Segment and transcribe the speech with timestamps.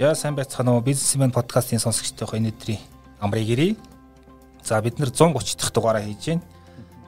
[0.00, 2.80] За сайн байцгаана уу бизнесмен подкастын сонсогчдоо өнөөдрийн
[3.20, 3.76] амрыг ирье.
[4.64, 6.42] За бид нэр 130 дахь дугаараа хийж байна.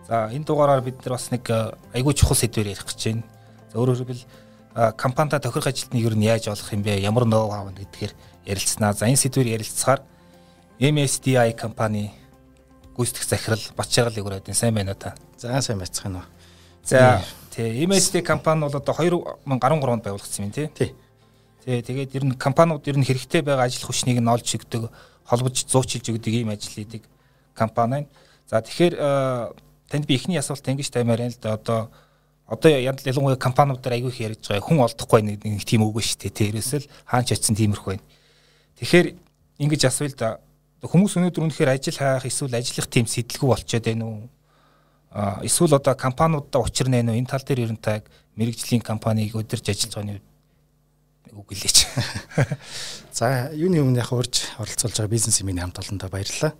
[0.05, 1.49] За энэ дугаараар бид нар бас нэг
[1.97, 3.25] айгүй чухал сэдвээр ярих гэж байна.
[3.73, 4.25] За өөрөөр хэлбэл
[5.01, 7.01] компанида тохирох ажилтныг юу нь яаж олох юм бэ?
[7.01, 8.13] Ямар ноу хав гэдгээр
[8.45, 8.93] ярилцсанаа.
[8.93, 10.05] За энэ сэдвээр ярилцсаар
[10.77, 12.13] MSDI компани
[12.93, 15.17] гүйцэтгэх захирал Батчаргал өгөрөөдөн сайн байна уу та?
[15.41, 16.29] За сайн байцгаана уу.
[16.85, 20.69] За тий MSD компани бол одоо 2013 онд байгуулагдсан юм тий.
[20.73, 20.95] Тий.
[21.65, 24.89] Тий тэгээд ер нь компаниуд ер нь хэрэгтэй байгаа ажил хүчнийг нь олж өгдөг,
[25.29, 27.05] холбож зуучилж өгдөг ийм ажил хийдэг
[27.55, 28.09] компани.
[28.49, 28.95] За тэгэхээр
[29.93, 31.81] танд би ихний асуулт ингэж таймаар байна л да одоо
[32.49, 36.33] одоо ялангуяа компаниудаар аягүй их ярьж байгаа хүн олдохгүй нэг нэг тийм үгүй шүү дээ.
[36.33, 38.05] Тэ ерөөсөл хаач очсон тиймэрхүү байна.
[38.81, 39.07] Тэгэхээр
[39.61, 40.29] ингэж асууя л да
[40.83, 44.27] хүмүүс өнөөдөр үнэхээр ажил хайх эсвэл ажиллах тийм сэтлэггүй болчиход байна уу?
[45.13, 48.09] Эсвэл одоо компаниудаа учир нөө энэ тал дээр ер нь таг
[48.41, 50.23] мэрэгжлийн компанийг өдөрж ажиллаж байгааны
[51.37, 51.79] үг гэлээч.
[53.17, 56.53] За юуны өмнө яг урьж оролцуулж байгаа бизнес эмийн хамт олондоо баярлалаа.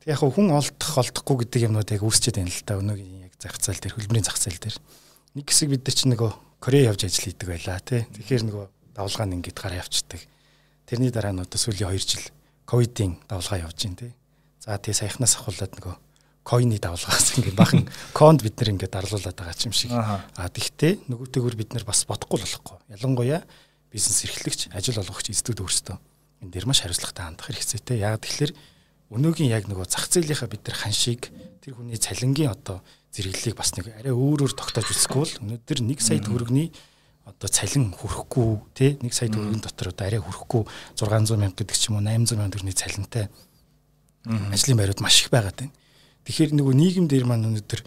[0.00, 2.80] Тэг яг хүн олдох олдохгүй гэдэг юмнууд яг үүсчээд байна л да.
[2.80, 4.76] Өнөөгийн яг зах зээл дээр хөлбөрийн зах зээл дээр
[5.36, 8.08] нэг хэсэг бид нар чинь нөгөө Корея явж ажил хийдэг байлаа тий.
[8.08, 10.20] Тэгэхээр нөгөө давлгаа нь ингээд гараа явцдаг.
[10.88, 12.24] Тэрний дараа нь одоо сүүлийн 2 жил
[12.64, 14.12] ковидын давлгаа явж байна тий.
[14.64, 15.94] За тэгээ саяхнаас ахуулаад нөгөө
[16.46, 17.82] койны давлгаас ингээд бахан
[18.14, 19.90] конд бид нар ингээд дарлуулад байгаа юм шиг.
[19.90, 22.78] А тэгтээ нөгөөтэйгөр бид нар бас бодохгүй болохгүй.
[22.94, 23.42] Ялангуяа
[23.90, 25.96] бизнес эрхлэгч, ажил олгогч эзэдүүд өөрсдөө
[26.46, 27.98] энэ дээр маш хариуцлагатай хандах хэрэгцээтэй.
[27.98, 28.52] Яг тэгэхээр
[29.10, 31.30] өнөөгийн яг нөгөө зах зээлийнхаа бид нар ханшийг
[31.62, 32.82] тэр хүний цалингийн одоо
[33.14, 36.70] зэрэглэлийг бас нэг арай өөрөөр тогтоож үзэхгүй бол өнөөдөр 1 сая төгрөгийн
[37.26, 40.62] одоо цалин хүрэхгүй тий 1 сая төгрөгийн дотор одоо арай хүрэхгүй
[40.98, 43.24] 600 мянга гэдэг ч юм уу 800 мянга төгрөгийн цалинтай
[44.26, 45.74] ажлын байрууд маш их байгаад байна.
[46.26, 47.80] Тэгэхээр нөгөө нийгэм дээр маань өнөөдөр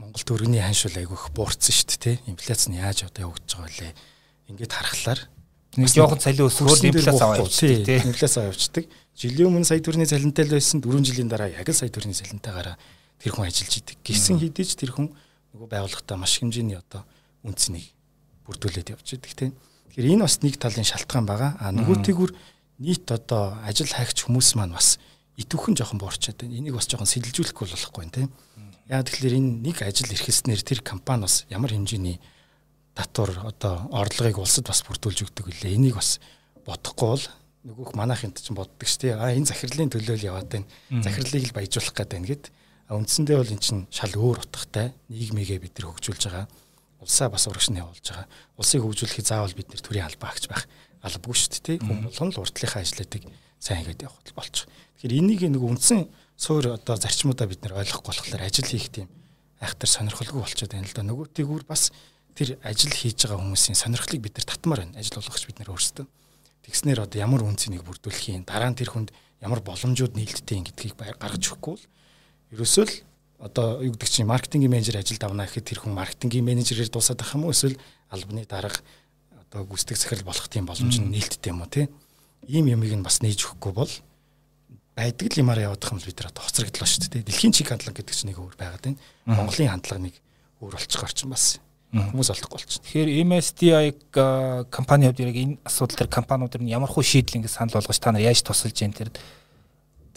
[0.00, 3.96] Монгол төгрөгийн ханшуул айгүйх буурсан шүү дээ тий инфляц нь яаж одоо явагдаж байгаа вэ?
[4.48, 5.20] Ингээд харахаар
[5.76, 8.84] нэг жоохон цалин өсвөл инфляц аваа явчихдаг тий инфляц аваа явчихдаг.
[9.16, 12.76] Жилийн өмнө сая төгрөгийн цалинтай л байсан 4 жилийн дараа яг л сая төгрөгийн цалинтайгаараа
[13.20, 13.96] тэр хүн ажиллаж идэг.
[14.04, 15.12] Гисэн хэдий ч тэр хүн
[15.56, 17.04] нөгөө байгууллагатай маш хэмжээний одоо
[17.44, 17.92] үнцнийг
[18.44, 19.52] бүрдүүлээд явж идэг тийм.
[19.92, 21.56] Тэгэхээр энэ бас нэг талын шалтгаан байгаа.
[21.60, 22.32] А нөгөөтэйгүр
[22.84, 25.00] нийт одоо ажил хайгч хүмүүс маань бас
[25.36, 26.56] итвхэн жоохон буурчаад байна.
[26.56, 28.30] Энийг бас жоохон сэлжүүлэхгүй болохгүй юм тийм.
[28.88, 32.20] Яа тэгэхээр энэ нэг ажил эрхэснээр тэр компани бас ямар хэмжээний
[32.96, 35.76] татвар одоо орлогыг улсад бас бүрдүүлж өгдөг үлээ.
[35.76, 36.18] Энийг бас
[36.64, 37.24] бодохгүй бол
[37.66, 39.18] нөгөөх манайхын чинь боддог шүү дээ.
[39.18, 40.70] А энэ захирлын төлөө л яваад байна.
[41.02, 42.44] Захирлыг л баяжуулах гэдэг нь гээд
[42.88, 46.46] үндсэндээ бол эн чинь шал өөр утгатай нийгмигээ бид нар хөгжүүлж байгаа
[47.00, 48.26] улсаа бас урагш нь явуулж байгаа.
[48.56, 50.64] Улсыг хөгжүүлэхэд заавал бид нэр төрийн албаа агч байх
[51.04, 51.78] албагүй шүү дээ.
[51.84, 53.22] Хүн болгон л урдлынхаа ажлуудыг
[53.60, 54.66] сайн хийгээд явах болчих.
[55.00, 59.08] Тэгэхээр энийг нэг үндсэн суур одоо зарчмуудаа бид нэр ойлгохгүй болохоор ажил хийх тийм
[59.60, 61.04] айхтар сонирхолгүй болчиход байна л да.
[61.04, 61.92] Нөгөөтэйгүр бас
[62.36, 65.00] тэр ажил хийж байгаа хүмүүсийн сонирхлыг бид нар татмаар байна.
[65.00, 66.06] Ажил болгоч бид нар өөрсдөө.
[66.64, 70.96] Тэгснээр одоо ямар үнцнийг бүрдүүлэх юм, дараа нь тэр хүнд ямар боломжууд нээлттэй юм гэдгийг
[70.96, 71.84] гаргаж өгөхгүй л
[72.56, 72.94] ерөөсөө л
[73.38, 77.36] одоо юу гэдэг чинь маркетингийн менежер ажилд авна гэхэд тэр хүн маркетингийн менежерээр дуусаад байх
[77.36, 77.76] юм уу эсвэл
[78.08, 78.80] албаны дарга
[79.36, 81.86] одоо гүйцэтгэх захирал болох тийм боломж нь нээлттэй юм уу тий
[82.48, 83.92] ийм юмыг нь бас нээж өгөхгүй бол
[84.96, 87.28] байдаг л юмараа явах юм л бид нар одоо хоцрогдлоо шүү дээ.
[87.28, 88.98] Дэлхийн чиг хандлага гэдэг чинь нэг өөр байгаад байна.
[89.28, 90.16] Монголын хандлага нэг
[90.64, 91.60] өөр болчих орчин бас.
[91.92, 92.80] Хүмүүс олдохгүй болчих.
[92.80, 93.88] Тэгэхээр MSDI
[94.72, 98.10] компани хувьд яг энэ асуудал төр компаниуд нь ямар хөө шийдэл ингэ санал болгож та
[98.10, 99.12] нар яаж тусалж जैन тэр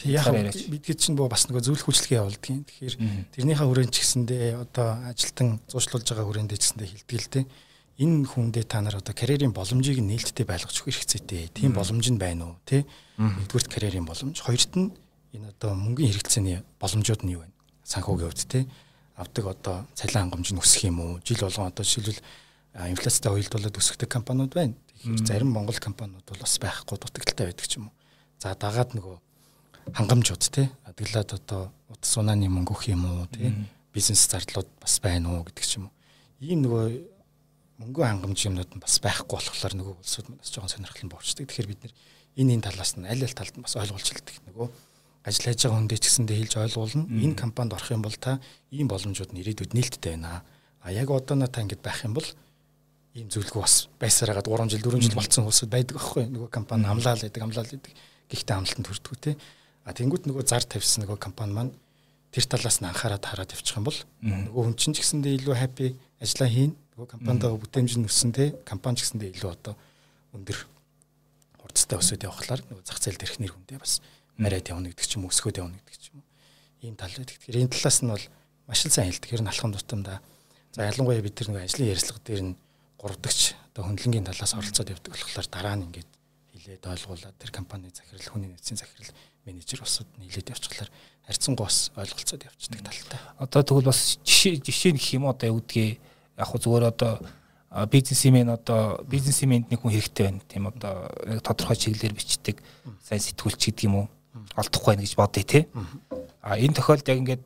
[0.07, 2.63] яг бидгээд чинь боо бас нөгөө зөвлөх хүчлэгээ явуулдаг юм.
[2.63, 2.95] Тэгэхээр
[3.35, 7.45] тэрнийхээ хүрээнд ч гэсэндээ одоо ажилтан зуушлуулж байгаа хүрээндээ ч гэсэндээ хилдэг л дээ.
[7.99, 11.51] Энэ хүндээ та нар одоо карьерийн боломжийг нээлттэй байлгаж өгөх хэрэгцээтэй.
[11.51, 12.55] Тийм боломж нь байна уу?
[12.63, 12.87] Тэ?
[13.19, 14.39] Нэгдүгürt карьерийн боломж.
[14.39, 14.95] Хоёрт нь
[15.35, 17.51] энэ одоо мөнгөний хэрэгцээний боломжууд нь юу вэ?
[17.83, 18.71] Санхүүгийн хувьд тэ?
[19.19, 21.19] Авдаг одоо цалин хангамж нь өсөх юм уу?
[21.27, 22.23] Жил болгон одоо жишээлбэл
[22.87, 24.79] инфляцтай уялдуулаад өсгөх компаниуд байна.
[25.03, 27.95] Тэгэхээр зарим Монгол компаниуд бол бас байхгүй дутагдaltaй байдаг ч юм уу.
[28.39, 29.19] За дагаад нөгөө
[29.93, 33.51] хангамжууд тий адаглаад одоо утас унааны мөнгө өгөх юм уу тий
[33.93, 35.93] бизнес зардлууд бас байна уу гэдэг ч юм уу
[36.39, 37.18] ийм нөгөө
[37.79, 41.71] мөнгө хангамж юмнууд нь бас байхгүй болохоор нөгөө улсууд бас жоохон сонирхол нь буурчдаг тэгэхээр
[41.71, 41.81] бид
[42.35, 44.67] энэ энэ талаас нь аль аль талд нь бас ойлгуулж хэлдэг нөгөө
[45.23, 47.03] ажил хийж байгаа хүндээ ч гэсэндээ хэлж ойлгуулна.
[47.11, 48.39] Энэ компанид орох юм бол та
[48.71, 50.43] ийм боломжууд нь ирээдүйд нээлттэй байна.
[50.79, 52.27] А яг одоо на та ингэж байх юм бол
[53.13, 56.31] ийм зөвлөгөө бас байсараад 3 жил 4 жил болцсон улсууд байдаг аахгүй.
[56.31, 57.93] Нөгөө компани амлаал гэдэг амлаал гэдэг
[58.31, 59.31] гэхдээ амлалтанд хүрдэггүй те.
[59.83, 61.73] А тэнгуут нөгөө зар тавьсан нөгөө компани маань
[62.31, 65.97] тэр талаас нь анхаарал хараад явчих юм бол нөгөө хүн чинь ч гэсэндээ илүү хаппи
[66.23, 69.79] ажиллаа хийн нөгөө компанидаа бүтээмж нь өссөн те компани ч гэсэндээ илүү одоо
[70.35, 70.59] өндөр
[71.63, 74.03] хурцтай өсөд явхлаар нөгөө зах зээл дээрх нэр хүндээ бас
[74.35, 76.19] марайд явна гэдэг ч юм өсгөөд явна гэдэг ч юм
[76.83, 77.39] ийм тал байдаг.
[77.39, 78.25] Тэгэхээр энэ талаас нь бол
[78.67, 79.31] маш л сайн хэлдэг.
[79.31, 80.19] Ер нь алхам тутамдаа
[80.75, 82.59] за ялангуяа бид тэр нөгөө ажлын ярилцлага дээр нь
[82.99, 83.39] гуравдагч
[83.71, 86.09] одоо хөндлөнгийн талаас оролцоод явдаг болохоор дараа нь ингээд
[86.51, 89.15] хилээд ойлгуулад тэр компани захирал хүний нөөцийн захирал
[89.47, 90.91] менежер усуд нийлээд явчихлаар
[91.23, 93.19] харьцангуй бас ойлголцоод явцдаг талтай.
[93.39, 96.08] Одоо тэгвэл бас жишээ жишээ гэх юм одоо үүдгээ
[96.39, 97.19] яг хөө зүгээр одоо
[97.91, 100.41] бизнесмен одоо бизнесмэнд нэг хүн хэрэгтэй байна.
[100.49, 101.11] Тийм одоо
[101.45, 102.57] тодорхой чиглэлээр бичдэг
[103.03, 104.07] сайн сэтгүүлч гэдэг юм уу?
[104.57, 105.67] Олдохгүй байна гэж бодъё те.
[106.41, 107.43] А энэ тохиолдолд яг ингээд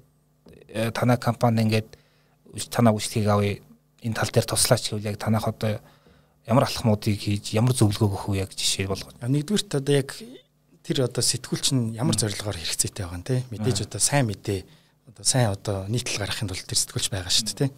[0.71, 1.97] э, танай компани ингээд
[2.71, 3.59] танаа үйлчлэгийг авъя
[3.99, 5.83] энэ тал дээр туслаач гэвэл яг танах одоо
[6.47, 9.11] ямар алхмуудыг хийж ямар зөвлөгөө өгөх үү яг жишээ болгоо.
[9.27, 10.15] Нэгдүгürt одоо яг
[10.83, 14.59] тэр одоо сэтгүүлч нь ямар зорилгоор хэрэгцээтэй байгаа юм те мэдээж одоо сайн мэдээ
[15.07, 17.75] одоо сайн одоо нийтлэл гаргахын тулд тэр сэтгүүлч байгаа шүү дээ те.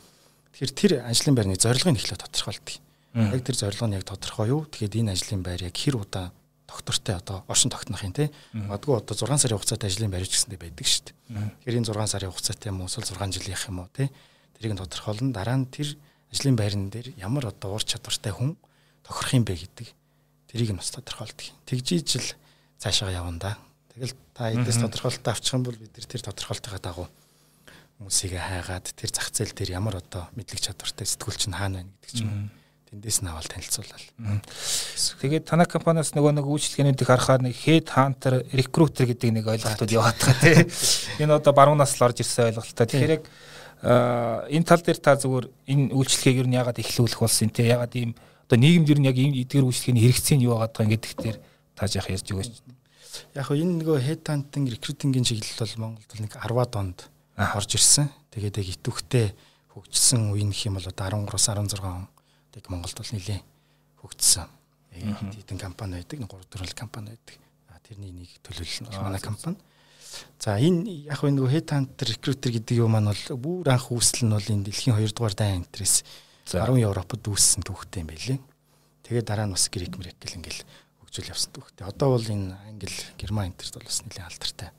[0.55, 2.79] Тэгэхээр тэр ажлын байрны зорилгыг эхлээд тодорхойлдог.
[3.11, 4.63] Яг тэр зорилго нь яг тодорхой юу?
[4.71, 6.31] Тэгэхээр энэ ажлын байр яг хэр удаа
[6.63, 8.31] доктортой одоо оршин тогтнох юм те.
[8.55, 11.15] Магадгүй одоо 6 сарын хугацаатай ажлын байр гэсэндээ байдаг шүү дээ.
[11.59, 14.07] Тэгэхээр энэ 6 сарын хугацаатай юм уу эсвэл 6 жилийнх юм уу те.
[14.55, 15.35] Тэрийг нь тодорхойлно.
[15.35, 15.87] Дараа нь тэр
[16.31, 18.55] ажлын байран дээр ямар одоо ур чадвартай хүн
[19.03, 19.87] тохирох юм бэ гэдэг
[20.55, 21.51] тэрийг нь бас тодорхойлдог.
[21.67, 22.31] Тэгжиж л
[22.79, 23.51] цаашаа явна да.
[23.91, 27.11] Тэгэл та эдээс тодорхойлолтоо авчих юм бол бид тэр тодорхойлтын дагуу
[27.99, 32.11] хүмүүсийг хайгаад тэр зах зээл дээр ямар одоо мэдлэг чадвартай сэтгүүлч нь хаана байна гэдэг
[32.11, 32.51] ч юм.
[32.91, 34.03] Тэндээс нь аваад танилцуулаад.
[35.23, 40.19] Тэгээд танай компаниас нөгөө нэг үйлчлэгээнүүдийг харахаар нэг head hunter, recruiter гэдэг нэг ойлголтууд яваад
[40.19, 41.23] байгаа тийм.
[41.23, 42.83] Энэ одоо баруун нас л орж ирсэн ойлголттой.
[42.83, 43.23] Тэгэхээр яг
[44.51, 47.73] энэ тал дээр та зүгээр энэ үйлчлэгийг юу яагаад эхлүүлэх болсон тийм.
[47.73, 48.11] Яагаад ийм
[48.43, 51.37] одоо нийгэмд юу яг ийм эдгээр үйлчлэгийн хэрэгцээ нь юу байгаа гэдэг дээр
[51.79, 52.53] тааж яах ярьж өгөөч.
[53.39, 56.99] Яг энэ нөгөө head hunting, recruiting-ийн чиглэл бол Монголд нэг 10-аад онд
[57.35, 58.07] орж ирсэн.
[58.31, 59.35] Тэгээд яг итвэхтэй
[59.75, 62.07] хөгжсөн үе нөх юм бол одоо 13-аас 16 он
[62.55, 63.43] тэг Монголд бол нэлээд
[63.99, 64.47] хөгжсөн.
[64.95, 67.35] Хэдэн компани байдаг, 3 төрөл компани байдаг.
[67.83, 69.59] Тэрний нэг төлөөлөл нь манай компани.
[70.39, 74.47] За энэ яг нэг headhunter recruiter гэдэг юм маань бол бүр анх үүсэл нь бол
[74.47, 76.07] энэ дэлхийн 2 дугаар дайн энтрээс
[76.47, 78.39] 10 Европод үүссэн түүхтэй юм байлээ.
[79.05, 80.63] Тэгээд дараа нь бас грек мрек гэл ингээл
[81.03, 81.83] хөгжүүл явсан түүхтэй.
[81.85, 84.71] Одоо бол энэ англи, герман энтерт бол бас нэлээд алдартай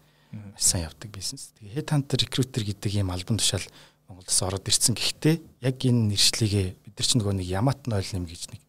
[0.52, 1.52] маш сайн явдаг бизнес.
[1.58, 3.66] Тэгээ headhunter recruiter гэдэг ийм албан тушаал
[4.08, 4.94] Монголдос ороод ирсэн.
[4.94, 5.36] Гэхдээ
[5.66, 8.60] яг энэ нэршлигээ бид нар чинь нөгөө нэг Ямат нойл нэм гэж нэг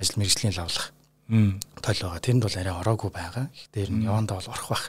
[0.00, 0.90] ажил мэргэжлийн лавлах
[1.30, 2.20] тойл байгаа.
[2.20, 3.46] Тэрэнд бол арай ороогүй байгаа.
[3.54, 4.84] Гэхдээ нь явандаа бол орох бах.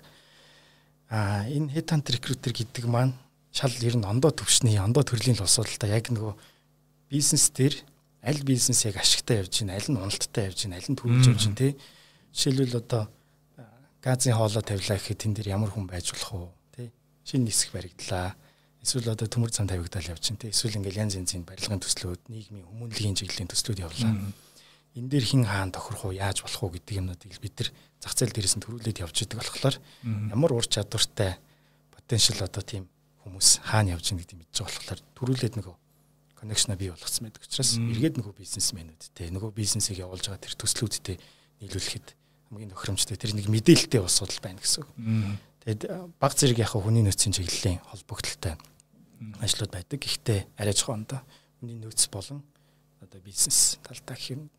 [1.13, 3.13] Аа энэ headhunter recruiter гэдэг маань
[3.53, 6.33] шал ер нь ондоо төвшний ондоо төрлийн л асуудалтай яг нөгөө
[7.11, 7.75] бизнес дээр
[8.23, 11.43] аль бизнес яг ашигтай явж байна, аль нь уналттай явж байна, аль нь төрүүлж явж
[11.45, 11.73] байна тий.
[12.31, 13.03] Жишээлбэл одоо
[14.01, 16.89] газын хоолой тавилаа гэхэд тэн дээр ямар хүн байж болох уу тий
[17.23, 18.33] шинэ нисэх баригдлаа.
[18.81, 23.17] Эсвэл одоо төмөр зам тавигдал явчихин тий эсвэл ингээл янз янзын барилгын төслүүд нийгмийн хүмүүнлэгийн
[23.21, 24.33] чиглэлийн төслүүд явлаа.
[24.97, 27.69] Энэ дээр хин хаан тохирох уу яаж болох уу гэдэг юмнуудыг бид нар
[28.01, 29.77] зах зээл дээрээс нь төрүүлээд явж идэг болохоор
[30.33, 31.37] ямар ур чадвартай
[31.93, 32.89] потенциал одоо тийм
[33.21, 35.75] хүмүүс хаана явж байгаа гэдэг мэдж байгаа болохоор төрүүлээд нөгөө
[36.41, 41.17] коннекшн бий болгоцсон байдаг учраас эргээд нөгөө бизнесмэнүүд те нөгөө бизнесийг явуулж байгаа тэр төслүүдтэй
[41.61, 42.07] нийлүүлэхэд
[42.51, 44.83] хамгийн тохиромжтой тэр нэг мэдээлэлтэй улс судал байна гэсэн.
[45.63, 48.59] Тэгэд э, баг зэрэг яг хүний нөөцийн чиглэлийн холбогдлолтой
[49.39, 49.99] ажлууд байдаг.
[50.03, 51.23] Гэхдээ арай жоохон да
[51.63, 52.43] хүний нөөц болон
[52.99, 54.51] одоо бизнес талдаа гэх юм.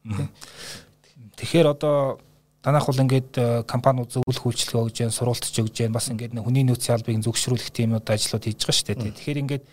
[1.36, 2.18] Тэгэхээр одоо
[2.62, 7.18] Танах бол ингээд э, компаниуд зөвлөх үйлчлэг өгж, сургалтч өгж, бас ингээд хүний нөөцийн албыг
[7.18, 9.18] зөвшрүүлэх тийм одоо ажлууд хийж байгаа шүү дээ.
[9.18, 9.64] Тэгэхээр ингээд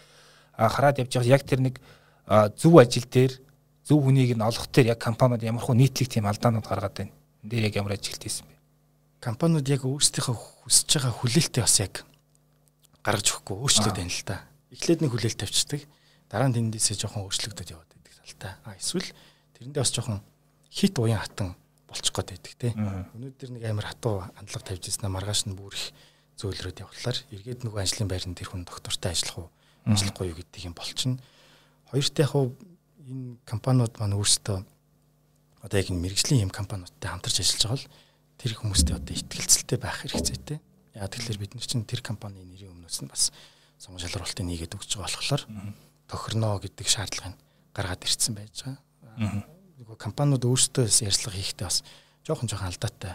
[0.57, 1.77] хараад явж байгаа яг тэр нэг
[2.57, 3.37] зөв ажил дээр
[3.85, 7.71] зөв хүнийг нь олох дээр яг компаниуд ямар хөө нийтлэг тийм алдаанууд гаргаад байна дээр
[7.71, 8.55] яг ямар ажилт хийсэн бэ?
[9.23, 10.35] Компаниуд яг өөрсдийнхөө
[10.67, 11.93] хүсэж байгаа хүлээлтээ бас яг
[13.03, 14.37] гаргаж өгөхгүй өөрчлөлт байна л да.
[14.71, 15.81] Эхлээд нэг хүлээлт тавьчихдаг.
[16.29, 18.53] Дараа нь тэндээсээ жоохон өөрчлөгдөд яваад байдаг талтай.
[18.63, 19.09] А эсвэл
[19.57, 20.19] тэрэндээ бас жоохон
[20.69, 21.55] хит уян хатан
[21.89, 22.69] болчих гээд байдаг те.
[22.77, 25.91] Өнөөдөр нэг амар хатуу хандлага тавьж ирсэн маргааш нь бүр их
[26.37, 29.49] зөөлрөөд явхлаар эргээд нөгөө ажлын байранд тэр хүн доктортой ажиллах уу
[29.89, 31.19] ажиллахгүй юу гэдэг юм болчихно.
[31.89, 34.57] Хоёрт яг энэ компаниуд маань өөрсдөө
[35.63, 37.87] одоо яг энэ мэрэгжлийн юм компаниудтай хамтарч ажиллаж байгаа бол
[38.39, 40.59] тэр хүмүүстэй одоо ихтгэлцэлтэй байх хэрэгцээтэй.
[40.95, 43.31] Яг тэгэхээр бид нар чинь тэр компани нэрийн өмнөөс нь бас
[43.79, 45.43] сонгон шалралтыг нийгээд өгч байгаа болохоор
[46.07, 47.35] тохирно гэдэг шаардлагыг
[47.75, 49.43] гаргаад ирсэн байж байгаа.
[49.79, 51.83] Нөгөө компаниуд өөрсдөө ярьцлага хийхдээ бас
[52.23, 53.13] жоохон жоохон алдаатай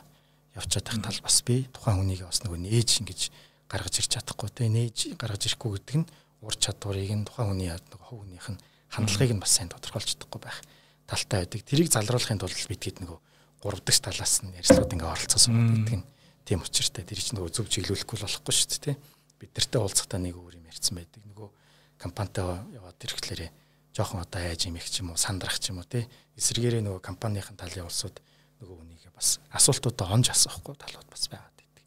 [0.54, 3.20] явчихад байх тал бас би тухайн хүнийг бас нөгөө нээж ингэж
[3.68, 6.10] гаргаж ирч чадахгүй те нээж гаргаж ирэхгүй гэдэг нь
[6.40, 10.40] ур чадварыг нь тухайн хүний нөгөө хов хүнийх нь хандлагыг нь бас сайн тодорхойлж чадахгүй
[10.40, 10.58] байх
[11.06, 11.60] талтай байдаг.
[11.64, 13.18] Тэрийг залруулахын тулд бид хэд нөгөө
[13.64, 16.06] гурав дахь талаас нь ярьцлууд ингээ оролцсон байдаг нь
[16.44, 17.04] тийм учиртай.
[17.04, 18.96] Тэр чинь нөгөө зөв чиглүүлэхгүй болохгүй шүү дээ.
[19.40, 21.22] Бид нартай уулзахдаа нэг өөр юм ярьсан байдаг.
[21.24, 21.48] Нөгөө
[21.96, 22.44] компанитай
[22.76, 23.50] яваад ирэхлээрээ
[23.94, 26.04] жоохон одоо айж юм их ч юм уу сандрах ч юм уу тий.
[26.36, 28.18] Эсвэргээрээ нөгөө компанийн талын улсууд
[28.60, 31.84] нөгөө хүнийг бас асуултуудаа онж асуухгүй талууд бас байгаад байдаг.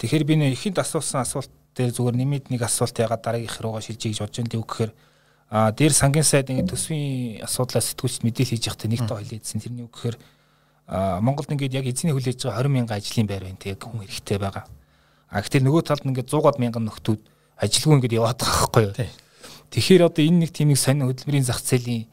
[0.00, 4.16] Тэгэхээр би нэг ихэнд асуусан асуулт дээр зүгээр нэмээд нэг асуулт ягаад дараагийнх руугаа шилжиж
[4.16, 4.52] гэж бодож байна.
[4.54, 4.90] Тэг үгээр
[5.54, 9.62] А дээр сангийн сайд ингээд төсвийн асуудлаа сэтгүүлчд мэдээлэл хийж явахдаа нэгтэй хоёул ийдсэн.
[9.62, 10.18] Тэрний үг гэхээр
[11.22, 14.66] Монголд ингээд яг эзний хүлээж байгаа 20 мянган ажлын байр байна тэг хүн хэрэгтэй байгаа.
[15.30, 17.22] А гэтэл нөгөө талд ингээд 100-аад мянган нөхдүүд
[17.62, 18.94] ажилгүй ингээд яваад байгаа байхгүй юу?
[19.70, 22.10] Тэгэхээр одоо энэ нэг тийм нэг сонин хөдөлмөрийн зах зээлийн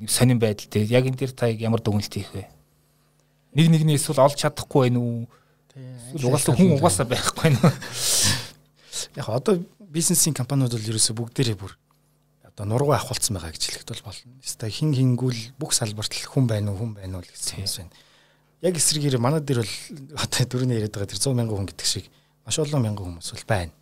[0.00, 2.48] нэг сонин байдал те яг энэ дээр та ямар дүгнэлт хийх вэ?
[3.60, 5.28] Нэг нэгний эсвэл олж чадахгүй байх уу?
[6.16, 7.60] Эсвэл угаасаа хүн угаасаа байхгүй нь.
[9.20, 11.76] Яг одоо бизнесийн компаниуд бол ерөөсө бүгдээрээ бүр
[12.54, 14.38] одоо нургуу авахулсан байгаа гэж хэлэхэд бол болно.
[14.46, 17.92] Эсвэл хин хингүүл бүх салбарт хүн байна уу, хүн байна уу гэсэн юм байна.
[18.62, 19.74] Яг эсрэгээр манай дээр бол
[20.22, 22.06] одоо дөрөвний яриад байгаа тэр 100 мянган хүн гэдэг шиг
[22.46, 23.74] маш олон мянган хүмүүс бол байна.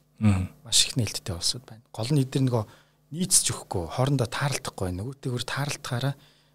[0.64, 1.85] Маш их нээлттэй улсууд байна.
[1.93, 2.64] Гол нь эдгээр нөгөө
[3.12, 6.14] нийцж өгөхгүй, хоорондоо тааралдахгүй нөгөөтэйгөр тааралтахаараа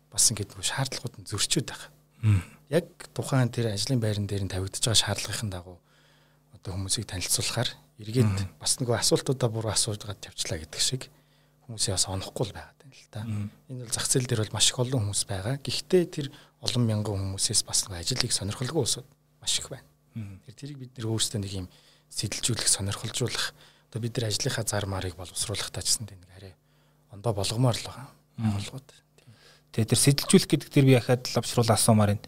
[0.10, 1.92] бас ингэдэг нөгөө шаардлагууд нь зөрчөөд байгаа.
[2.74, 5.78] Яг тухайн тэр ажлын байран дээр нь тавигдж байгаа шаардлагын дагуу
[6.58, 7.70] одоо хүмүүсийг танилцуулахаар
[8.02, 11.14] эргээд бас нөгөө асуултуудаа буруу асууж байгаа тавьчлаа гэдэг шиг
[11.68, 13.22] хүмүүсээ бас онохгүй л байгаад байна л да.
[13.68, 15.56] Энэ бол зах зээл дээр бол маш их олон хүмүүс байгаа.
[15.60, 16.28] Гэхдээ тэр
[16.64, 19.08] олон мянган хүмүүсээс бас ажлыг сонирхолгүй улсууд
[19.44, 19.88] маш их байна.
[20.48, 21.68] Тэр тэрийг бид нэр өөрсдөө нэг юм
[22.08, 23.54] сэтэлжүүлэх, сонирхолжуулах
[23.92, 26.54] одоо бид нар ажлынхаа зар марыг боловсруулах тачсан тийм нэг арай
[27.12, 28.08] ондоо болгомоор л байгаа.
[28.38, 28.88] Болгоод.
[29.76, 32.26] Тэгээ тэр сэтэлжүүлэх гэдэг дээр би яхад лавшруулаа асуумаар байна.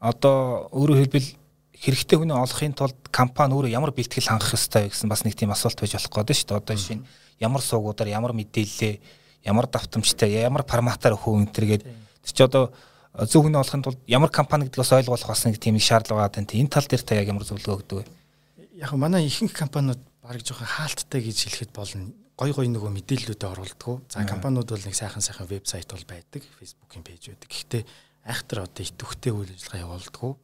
[0.00, 1.28] Одоо өөрөөр хэлбэл
[1.76, 5.52] хэрэгтэй хүнээ олохын тулд компани өөрөө ямар бэлтгэл хангах ёстой вэ гэсэн бас нэг тийм
[5.52, 6.60] асуулт байж болох гэдэг шүү дээ.
[6.64, 7.06] Одоо жишээ нь
[7.40, 8.94] ямар суугуудаар ямар мэдээлэлээ
[9.44, 12.72] ямар давтамжтай ямар форматаар өгөх юм тэргээд тэр чи одоо
[13.28, 16.48] зөв хүнээ олохын тулд ямар компани гэдгийг бас ойлгох бас нэг тийм шаардлага байгаа тань.
[16.48, 18.04] Энэ тал дээр та яг ямар зөвлөгөө өгдөг вэ?
[18.80, 22.12] Яг манай ихэнх компаниуд баг жоохон хаалттай гэж хэлэхэд болно.
[22.36, 24.04] Гой гой нөгөө мэдээллүүдэд оруулдаг.
[24.12, 27.48] За компаниуд бол нэг сайхан сайхан вебсайт бол байдаг, фейсбુકийн пэйж байдаг.
[27.48, 27.82] Гэхдээ
[28.28, 30.36] айхтар одоо итвэхтэй үйл ажиллагаа явуулдаг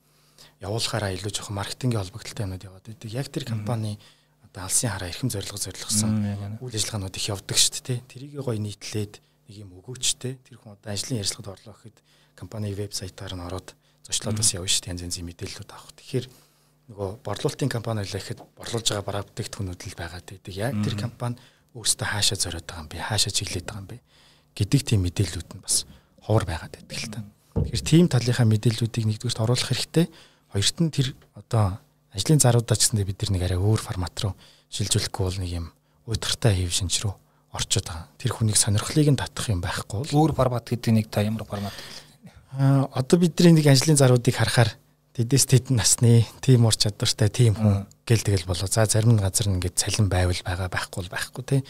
[0.61, 3.11] явуулахаараа илүү жоохон маркетингийн холбогдолтой юмнууд яваад байдаг.
[3.13, 3.99] Яг тэр компани
[4.43, 6.13] одоо алсын хараа эрхэм зорилго зорилгосон
[6.61, 7.99] үйл ажиллагаанууд их явдаг шүү дээ.
[8.09, 10.39] Тэрийг гоё нийтлээд нэг юм өгөөчтэй.
[10.43, 11.99] Тэр хүн одоо ажлын ярилцлагад орлоо гэхэд
[12.37, 13.69] компани вебсайтаар нь ороод
[14.05, 14.93] зочлоод бас явна шүү дээ.
[14.93, 15.95] Янз янзын мэдээллүүд авах.
[15.97, 16.27] Тэгэхээр
[16.93, 20.53] нөгөө борлуулалтын компани л ихэд борлуулж байгаа бараа бүтээгдэхүүнүүд л байгаад байдаг.
[20.53, 21.37] Яг тэр компани
[21.73, 22.99] өөрсдөө хаашаа зориод байгаа юм бэ?
[23.01, 23.99] Хаашаа чиглээд байгаа юм бэ?
[24.57, 25.89] гэдэг тийм мэдээллүүд нь бас
[26.21, 27.21] ховор байгаад байдаг л та.
[27.57, 30.07] Тэгэхээр тийм талынхаа мэдээллүүдийг нэгдүгээрт оруулах хэрэгтэй.
[30.53, 31.81] Хоёрт нь тэр одоо
[32.13, 34.37] ажлын заруудаа ч гэсэндээ бид нар нэг арай өөр формат руу
[34.69, 35.67] шилжүүлэхгүй бол нэг юм
[36.05, 37.15] уйдгартай хэв шинж рүү
[37.57, 38.09] орчод байгаа.
[38.21, 41.73] Тэр хүнийг сонирхлыг нь татах юм байхгүй бол өөр формат гэдэг нэг та ямар формат
[42.53, 44.77] аа одоо бидний нэг ажлын заруудыг харахаар
[45.17, 48.69] тэдэс тэдэн насны тийм ур чадвартай тийм хүн гэл тэгэл болоо.
[48.69, 51.61] За зарим газар нь ингээд цалин байвал байгаа байхгүй бол байхгүй тий.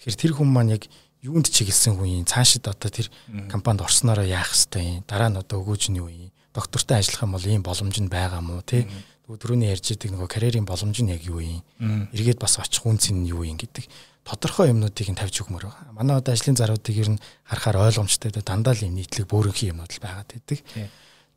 [0.00, 0.88] Тэгэхээр тэр хүн маань яг
[1.20, 3.12] юунд чиглэсэн хүн юм цаашид одоо тэр
[3.52, 5.04] компанид орсноороо яах хэвтэй юм.
[5.04, 8.40] Дараа нь одоо өгөөж нь юу юм доктортой ажиллах юм бол ийм боломж нь байгаа
[8.40, 8.86] мó тий.
[9.30, 11.62] Түрүүний ярьж идэг нөгөө карьерийн боломж нь яг юу юм.
[12.10, 13.86] Эргээд бас очих үнц нь юу юм гэдэг
[14.26, 15.94] тодорхой юмнуудыг нь тавьж өгмөр байгаа.
[15.94, 20.02] Манай одоо ажлын заруудыг ер нь харахаар ойлгомжтой дандаа л юм нийтлэг бөөрөнхий юмнууд л
[20.02, 20.58] байгаад байдаг.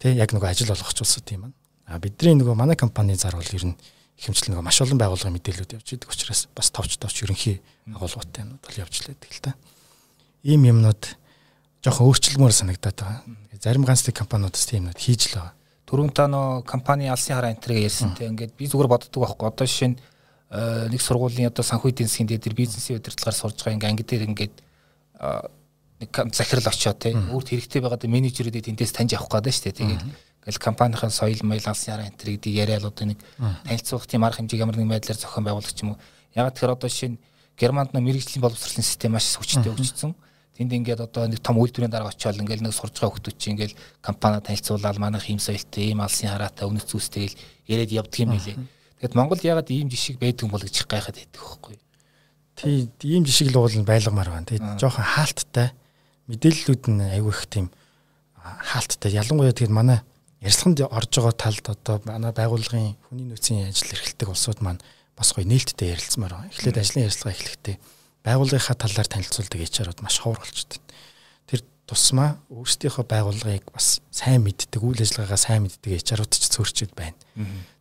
[0.01, 1.55] Тий яг нөгөө ажил олгохчулсууд юм байна.
[1.85, 3.77] А бидний нөгөө манай компани зар бол ер нь
[4.17, 8.61] ихэмжлэн нөгөө маш олон байгууллагын мэдээлэлүүд явж идэг учраас бас товч товч ерөнхий агуулгатай юмнууд
[8.61, 9.51] бол явж лээдэг л та.
[10.43, 11.01] Ийм юмнууд
[11.83, 13.21] жоохон өөрчлөлмөр санагдаад байгаа.
[13.59, 15.53] Зарим ганц тэг компаниудаас тийм нэг хийж л байгаа.
[15.87, 19.47] Түрүүн та нөө компани алсын хараа энтрийг ярьсан те ингээд би зүгээр боддог байхгүй.
[19.51, 23.75] Одоо жишээ нь э, нэг сургуулийн одоо санхүү эдийн засгийн дээр бизнесийн удирдлагаар сурж байгаа
[23.77, 24.55] ингээ анги дээр ингээд
[26.03, 29.77] нэг захирал очоо те өөрт хэрэгтэй байгаа менежерүүдээ тэндээс таньж авах гэдэг шүү дээ.
[29.79, 30.03] Тэгээд
[30.43, 33.19] ингээл компанийн соёл майл алсын хараа энтрийг ди яриад одоо нэг
[33.63, 36.01] танилцуулах тийм арга хэмжээг ямар нэгэн байдлаар зохион байгуулагч юм уу.
[36.35, 37.21] Яг тэгэхээр одоо жишээ нь
[37.55, 40.11] Германд нөө мэрэгжлийн боловсролын систем маш хүчтэй өгчсөн.
[40.53, 43.73] Тэнд ингээд одоо нэг том үйлдвэрийн дарга очиод ингээд нэг сурж байгаа хүмүүс чинь ингээд
[44.05, 48.57] компани танилцуулаад манайх ийм соёлтой, ийм алсын хараатай, үнэт зүйлстэй л яриад явдаг юм билээ.
[49.01, 51.75] Тэгэд Монголд ягаад ийм жишг байдаг бол гэж гайхаад байдаг байхгүй.
[52.53, 54.45] Тий, ийм жишг л уул нь байлгамаар байна.
[54.45, 55.73] Тэгээд жоохон хаалттай
[56.29, 57.67] мэдээллүүд нь айгүй их тийм
[58.37, 59.09] хаалттай.
[59.09, 60.05] Ялангуяа тэгээд манай
[60.37, 64.83] ярилцлаганд орж байгаа талд одоо манай байгууллагын хүний нөөцийн ажил эрхэлдэг улсууд маань
[65.17, 66.51] бас гоё нээлттэй ярилцмаар байгаа.
[66.53, 67.75] Эхлээд ажлын ярилцлага эхлэхдээ
[68.23, 70.79] байгууллагынхаа талаар танилцуулдаг HR-ууд маш ховор болчтой.
[71.47, 77.19] Тэр тусмаа өөрсдийнхөө байгууллагыг бас сайн мэддэг, үйл ажиллагаагаа сайн мэддэг HR-ууд ч цөөрчөд байна.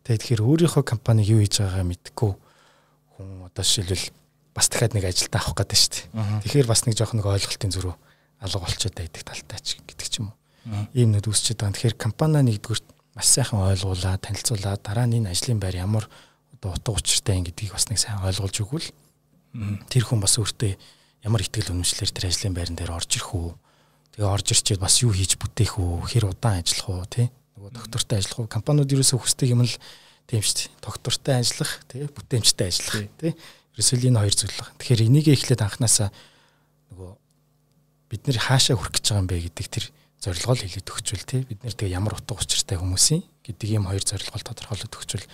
[0.03, 2.31] Тэгээд тэгэхээр өөрийнхөө компаниг юу хийж байгаагаа мэдгүй
[3.15, 4.11] хүн одоо жишээлбэл
[4.51, 6.05] бас дахиад нэг ажилд авах гэдэг шүү дээ.
[6.43, 7.95] Тэгэхээр бас нэг жоох нэг ойлголтын зөрүү
[8.43, 10.37] алга болчиход байдаг талтай ч гэдэг ч юм уу.
[10.91, 11.75] Ийм нүд үүсчихэд байгаа.
[11.79, 12.81] Тэгэхээр компани нэгдүгээр
[13.15, 16.05] маш сайхан ойлгуулаад танилцуулаад дараа нь энэ ажлын байр ямар
[16.53, 18.87] одоо утга учиртай юм гэдгийг бас нэг сайн ойлгуулж өгвөл
[19.53, 20.73] тэр хүн бас өөртөө
[21.23, 23.49] ямар ихтгэл үнэмшлэр тэр ажлын байран дээр орж ирэх үү?
[24.17, 26.09] Тэгээ орж ирчээд бас юу хийж бүтээх үү?
[26.09, 27.05] Хэр удаан ажиллах уу?
[27.05, 27.29] Тэ?
[27.57, 28.51] Нөгөө доктортой ажиллах уу?
[28.51, 29.75] Компаниуд ерөөсөө хүсдэг юм л
[30.25, 30.69] тийм шүү дээ.
[30.81, 32.09] Доктортой ажиллах, тэ?
[32.09, 33.37] Бүтээмжтэй ажиллах, тэ?
[33.73, 34.75] Ерөөсөө энэ хоёр зүйл байна.
[34.77, 36.09] Тэгэхээр энийг эхлээд анханасаа
[36.93, 37.11] нөгөө
[38.13, 39.85] бид нэр хаашаа хүрэх гэж байгаа юм бэ гэдэг тэр
[40.21, 44.05] зорилгоо л хэлээд өгчвөл тий бид нэр тэгээ ямар утга учиртай хүмүүсийн гэдэг ийм хоёр
[44.05, 45.25] зорилгоо тодорхойлоод өгчвөл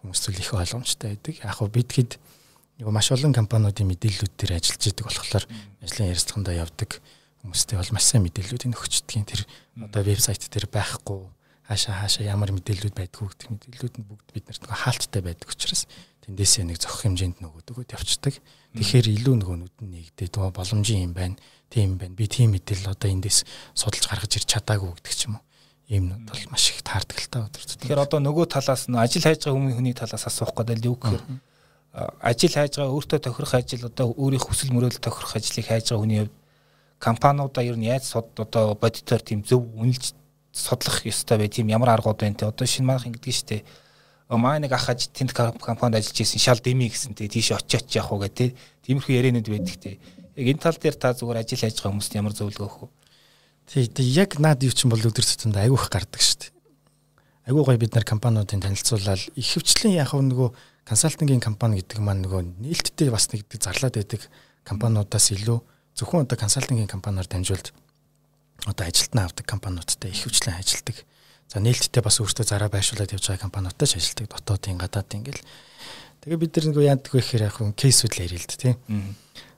[0.00, 1.34] хүмүүс зүйл их ойлгомжтой байдаг.
[1.42, 2.12] Яг хөө бид хэд
[2.80, 5.44] нөгөө маш олон компаниудын мэдээллүүд дээр ажиллаж идэг болохоор
[5.84, 6.90] ажлын ярилцлагандаа явдаг
[7.44, 9.20] хүмүүстэй бол маш сайн мэдээллүүдийг өгчдөг.
[9.28, 9.44] Тэр
[9.84, 11.28] одоо вебсайт дээр байхгүй
[11.68, 15.84] хаашаа хаашаа ямар мэдээллүүд байдгүй гэдэг мэдээллүүд нь бүгд бид нарт хаалттай байдаг учраас
[16.24, 18.40] тэндээсээ нэг зохих хэмжээнд нөгөөд өгöd явцдаг.
[18.72, 21.36] Тэгэхээр илүү нөгөө нүдэн нэгдээ тоо боломжийн юм байна.
[21.68, 22.16] Тийм байна.
[22.16, 23.44] Би тийм мэдээлэл одоо эндээс
[23.76, 25.44] судалж гаргаж ирч чадаагүй гэдэг ч юм уу.
[25.84, 27.60] Ийм нь бол маш их таардаг л та өдөр.
[27.60, 31.22] Тэгэхээр одоо нөгөө талаас нь ажил хайж байгаа хүний талаас асуух гэдэг л юу гэхээр
[31.92, 36.20] ажил хайж байгаа өөртөө тохирох ажил одоо өөрийн хүсэл мөрөөдөл тохирох ажлыг хайж байгаа хүний
[36.22, 36.34] хувьд
[37.02, 40.14] компаниудаа ер нь яаж сод одоо бодитоор тийм зөв үнэлж
[40.54, 43.58] судлах ёстой бай тийм ямар аргууд байна те одоо шинэ манах ингэдэг штэ
[44.30, 48.14] маа нэг ах аж тэнд компанид ажиллаж исэн шал дэмий гэсэн те тийш очиоч яах
[48.14, 48.54] уу те.
[48.86, 49.98] Тиймэрхүү яриануд байдаг те.
[50.38, 53.90] Яг энэ тал дээр та зүгээр ажил хайж байгаа хүмүүст ямар зөвлөгөө өгөх вэ?
[53.90, 56.54] Тий яг наад юу ч юм бол өдөр тутамд айгүйх гардаг штэ
[57.50, 60.54] айгүй гоё бид нар компаниудын танилцуулаад ихэвчлэн яг нөгөө
[60.86, 64.22] консалтингийн компани гэдэг маань нөгөө нээлттэй бас нэг зарлаад байдаг
[64.62, 65.58] компаниудаас илүү
[65.98, 67.74] зөвхөн одоо консалтингийн компаниар дамжуулж
[68.66, 70.96] одоо ажилтнаа авдаг компаниудтай ихэвчлэн ажилдаг.
[71.50, 74.30] За нээлттэй бас өөртөө зараа байршуулад явж байгаа компаниудтай ч ажилдаг.
[74.30, 75.42] Дотоодын гадаадын ингээл.
[76.22, 78.76] Тэгээ бид нар нөгөө яадаг вэ гэхээр яг хүн кейсүүд л ярил л дээ, тийм.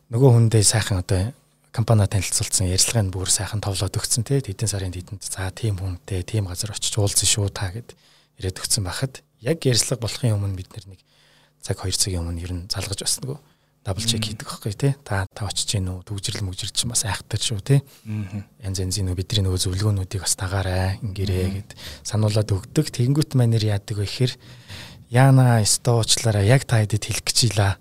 [0.08, 1.34] Нөгөө хүндээ сайхан одоо
[1.72, 6.46] компани танилцуулсан ярилцлагын бүр сайхан товлоод өгсөн тий тэдэн сарын тэдэнд за тийм хүнтэй тийм
[6.52, 7.96] газар очиж уулзсан шүү та гэд
[8.38, 11.00] ирээд өгсөн байхад яг ярилцлага болохын өмнө бид нэг
[11.64, 13.38] цаг 2 цагийн өмнө ер нь залгаж бас нөгөө
[13.82, 14.94] дабл чек хийдэг байхгүй тий.
[15.02, 17.80] Та та очиж гин үү төгжрэл мөгжрэл чинь бас айхтар шүү тий.
[18.62, 21.70] Янз янзын нөгөө бидний нөгөө зөвлөгөөнүүдийг бас дагаарай ингэрээ гэд
[22.06, 22.94] сануулад өгдөг.
[22.94, 24.32] Тэнгүүт манер яадаг вэ гэхээр
[25.12, 27.76] Яна стоочлаараа яг та хэдэд хэлэх гэж ийла.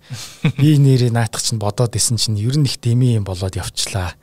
[0.59, 4.19] Би нэрээ наатах чинь бодоод исэн чинь ер нь их дэмий юм болоод явчлаа.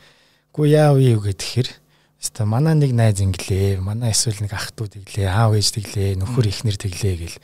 [0.53, 1.73] Гү яав юу гэхээр
[2.19, 3.79] Өстө манай нэг найз инглээ.
[3.79, 7.39] Манай эсвэл нэг ах トゥ тэглээ, аав ээж тэглээ, нөхөр ихнэр тэглээ гэл.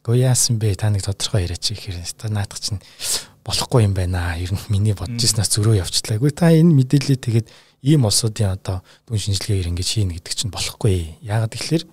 [0.00, 0.72] Гү яасан бэ?
[0.72, 2.80] Та нэг тодорхой яриач ихээр өстө наатах чинь
[3.44, 4.40] болохгүй юм байна.
[4.40, 6.16] Ер нь миний бодож ирснээс зөрөө явчихлаа.
[6.16, 7.48] Үгүй та энэ мэдээллийг тэгээд
[7.84, 11.20] ийм улсуудын одоо дүн шинжилгээгээр ингэж хийнэ гэдэг чинь болохгүй.
[11.20, 11.84] Яагаад тэгэхээр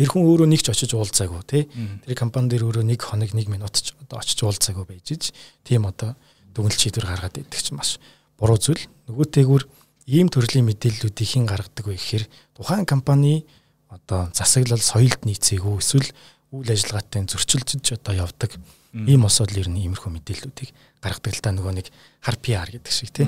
[0.00, 1.62] тэр хүн өөрөө нэг ч очиж уулзаагүй тий.
[1.68, 5.24] Тэр компани дээр өөрөө нэг хоног нэг минут ч одоо очиж уулзаагүй байж ич
[5.60, 6.16] тийм одоо
[6.56, 8.00] дүгнэлт шийдвэр гаргаад идэх чинь маш
[8.40, 8.80] буруу зүйл.
[9.12, 9.68] Нөгөөтэйгүр
[10.08, 12.24] ийм төрлийн мэдээллүүдийг хэн гаргадаг вэ гэхээр
[12.56, 13.44] тухайн компани
[13.92, 16.08] одоо засаглал соёлд нийцээгүй эсвэл
[16.56, 18.56] үйл ажиллагаатай зөрчилдөж одоо явдаг
[18.90, 21.86] Ийм осод л ер нь иймэрхүү мэдээллүүдийг гаргадаг л та нөгөө нэг
[22.26, 23.22] хар PR гэдэг шиг тий.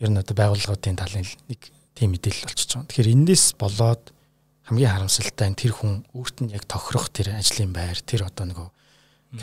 [0.00, 1.60] Ер нь одоо байгууллагуудын талын нэг
[1.92, 2.88] тийм мэдээлэл болчихж байгаа.
[2.88, 4.16] Тэгэхээр эндээс болоод
[4.64, 8.68] хамгийн харамсалтай нь тэр хүн өөрт нь яг тохирох тэр ажлын байр, тэр одоо нөгөө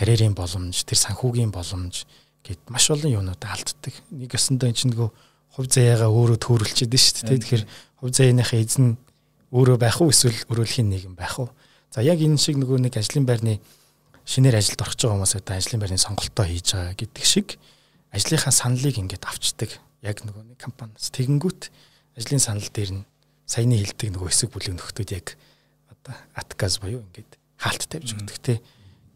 [0.02, 2.10] карьерийн боломж, тэр санхүүгийн боломж
[2.42, 3.94] гэд маш олон юмнууд алддаг.
[4.10, 5.10] Нэг өсөндөө энэ чинь нөгөө
[5.54, 7.38] хувь заяагаа өөрөө төөрөлчихэд шүү дээ.
[7.38, 7.66] Тэгэхээр
[8.02, 8.98] хувь заяаныхаа эзэн
[9.54, 11.54] өөрөө байх уу эсвэл өрөөлхийн нийгэм байх уу?
[11.94, 13.60] За яг энэ шиг нөгөө нэг ажлын байрны
[14.26, 17.48] шинээр ажилд орох байгаа хүмүүс одоо ажлын байрны сонголтоо хийж байгаа гэдэг шиг
[18.16, 19.76] ажлынхаа саналыг ингээд авчдаг.
[20.02, 21.68] Яг нөгөө нэг компаниас тэгэнгүүт
[22.16, 23.04] ажлын санал дээр нь
[23.52, 25.36] саяны хилдэг нөгөө хэсэг бүлэг нөхдүүд яг
[25.92, 28.54] одоо атказ буюу ингээд хаалт тавьж өгдөг те.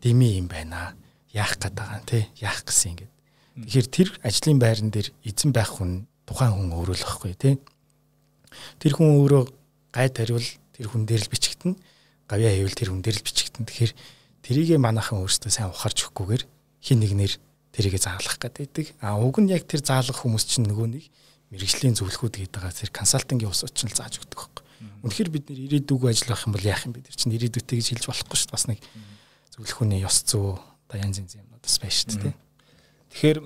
[0.04, 0.92] Дими юм байна.
[1.32, 2.28] Яах гээд байгаа те.
[2.44, 3.14] Яах гэсэн ингээд.
[3.64, 7.56] Тэгэхээр тэр ажлын байран дээр эзэн байх хүн тухайн хүн өөрөө л байхгүй те.
[8.84, 9.44] Тэр хүн өөрөө
[9.96, 11.74] гай таривал тэр хүн дээр л бичигдэн.
[12.28, 13.64] Гавьяа хийвэл тэр хүн дээр л бичигдэн.
[13.64, 13.94] Тэгэхээр
[14.44, 16.44] тэрийгэ манайхан өөрсдөө сайн ухаарч өгөхгүйгээр
[16.84, 17.34] хин нэгнэр
[17.72, 19.00] тэрийгэ заалгах гэдэг.
[19.00, 21.08] А уг нь яг тэр заалгах хүмүүс чинь нөгөө нэг
[21.56, 24.64] мэрэгжлийн зөвлөхүүд гэдэг байгаа тэр консалтингийн ус очил зааж өгдөг байхгүй.
[25.08, 27.08] Үнэхээр бид нэр ирээдүгөө ажиллах юм бол яах юм бэ?
[27.08, 28.58] Тэр чинь ирээдүйтэй гэж хэлж болохгүй шүү дээ.
[28.60, 28.80] Бас нэг
[29.56, 32.36] зөвлөхүүний ёс зүй одоо янз янз юмнууд бас байна шүү дээ.
[33.16, 33.38] Тэгэхээр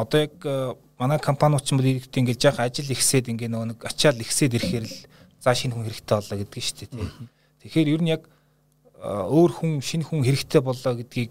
[0.00, 3.68] одоо яг э, манай компаниуд ч юм бол иргэд ингэж яг ажил ихсээд ингээ нөгөө
[3.76, 4.96] нэг ачаал ихсээд ирэхээр л
[5.42, 7.10] за шинэ хүн хэрэгтэй боллоо гэдэг шүү дээ.
[7.60, 8.22] Тэгэхээр ер нь яг
[9.04, 11.30] өөр хүн шинэ хүн хэрэгтэй боллоо гэдгийг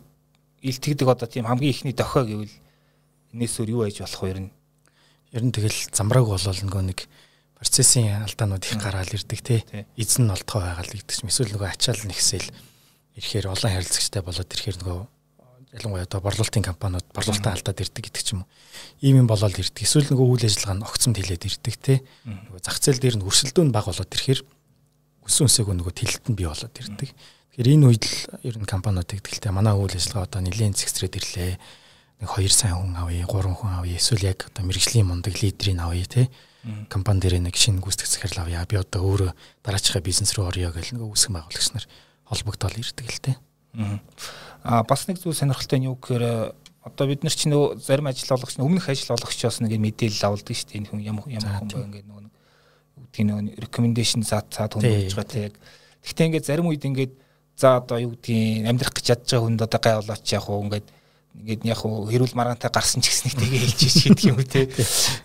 [0.61, 2.55] илтгэдэг одоо тийм хамгийн ихний дохой гэвэл
[3.33, 4.51] энэс өөр юу ээж болох вэ ер нь
[5.31, 6.99] ер нь тэгэл замбрааг болол нөгөө нэг
[7.59, 11.69] процессын алдаанууд их гараал ирдэг те эзэн нь олдгоо байгаа л гэдэг чинь эсвэл нөгөө
[11.71, 12.47] ачаал нэгсэл
[13.15, 14.99] ирэхээр олон харилцагчтай болоод ирэхээр нөгөө
[15.71, 18.49] ялангуяа одоо борлуулалтын компаниуд борлуулалтаа алдаад ирдэг гэдэг ч юм уу.
[18.99, 19.87] Ийм юм болоод ирдэг.
[19.87, 21.93] Эсвэл нөгөө үйл ажиллагаа нь огцомд хилээд ирдэг те.
[22.27, 24.41] Нөгөө зах зээл дээр нь өрсөлдөөн баг болоод ирэхээр
[25.23, 27.09] өсөн өсөөгөө нөгөө тэлэлт нь бий болоод ирдэг.
[27.55, 28.15] Тэгэхээр энэ үед л
[28.51, 31.55] ер нь компаниуд ихтэй манай үйл ажиллагаа одоо нэлийн зэгсрээд ирлээ.
[32.21, 36.05] Нэг хоёр сайн хүн авъя, гурван хүн авъя, эсвэл яг одоо мэрэгжлийн мундаг лидерийг авъя
[36.05, 36.29] тий.
[36.87, 38.69] Компани дээр нэг шинэ гүйцэтгэх захирал авъя.
[38.69, 39.31] Би одоо өөрөө
[39.65, 41.85] дараачихаа бизнес руу орё гэл нэг үүсгэн байгуулагч нар
[42.29, 43.35] холбогдоод ирдэг л тий.
[44.61, 46.53] Аа бас нэг зүйл сонирхолтой нь юу гэхээр
[46.85, 50.77] одоо бид нар чинь зарим ажил олгогч өмнөх ажил олгогчоос нэг мэдээлэл авалдаг шүү дээ.
[50.85, 52.29] Энэ хүн ямар ямар хүн бэ ингээд нөгөө
[53.01, 55.55] үгдгийн нөгөө recommendation зат цаад хүн болж байгаа тийм яг.
[56.05, 57.13] Гэхдээ ингээд зарим үед ингээд
[57.57, 60.87] за одоо юу гэдгийг амьдрах гэж ядж байгаа хүнд одоо гай болооч яг уу ингээд
[61.39, 64.67] ингээд яг уу хэрүүл маргаантай гарсан ч гэснийг тэгээ хэлж ич гэдэг юм те.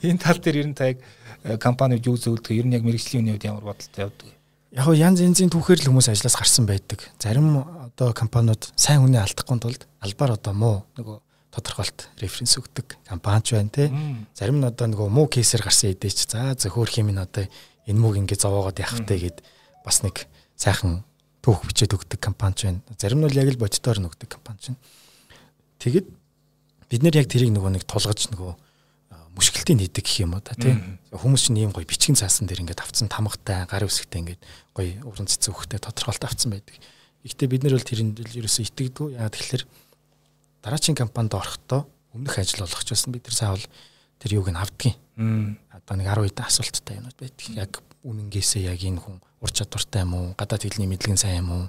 [0.07, 1.03] Энэ тал дээр ер нь та яг
[1.43, 4.29] э, компани юу зөвлөдөг ер нь яг мэрэгжлийн үний хувьд ямар бодолтой явдаг?
[4.71, 7.03] Яг янз янзын түүхээр л хүмүүс ажлаас гарсан байдаг.
[7.19, 11.17] Зарим одоо компаниуд сайн хүний алдахгүй тулд албаар одоо муу нөгөө
[11.57, 13.89] тодорхойлт референс өгдөг компанич байна те.
[14.37, 17.49] Зарим нь одоо нөгөө муу кейсээр гарсан эдээч за зөхөр хим нь одоо
[17.89, 19.41] энэ мөг ингэ зовоогоод явахтай гэд
[19.81, 20.29] бас нэг
[20.61, 21.01] сайхан
[21.41, 22.81] түүх бичээд өгдөг компанич байна.
[23.01, 24.81] Зарим нь бол яг л бодитоор нь өгдөг компанич байна.
[25.83, 26.07] Тэгэд
[26.91, 28.53] бид нэр яг тэрийг нөгөө нэг тулгаж нөгөө
[29.37, 30.73] мушкилтыг хийдэг гэх юм уу да тий.
[31.13, 35.29] Хүмүүс чинь ийм гоё бичгэн цаасан дээр ингээд авцсан тамгатай гар үсгтэй ингээд гоё уран
[35.29, 36.81] цэцэн хөхтэй тодорхойлт авцсан байдаг.
[37.21, 39.21] Гэхдээ бид нэр бол тэрэнд ерөөсөө итгэдэггүй.
[39.21, 39.63] Яа тэгэхээр
[40.65, 41.85] дараачийн компанид орохдоо
[42.17, 43.67] өмнөх ажил олгоч байсан бид нар саавал
[44.25, 44.97] тэр юуг нь авдгийн.
[45.69, 47.47] Одоо нэг 10 хэдэн асуулттай юмуд байдаг.
[47.53, 47.73] Яг
[48.09, 50.27] үнэнгээсээ яг энэ хүн ур чадвартай юм уу?
[50.33, 51.65] Гадаад хэлний мэдлэг сайн юм уу?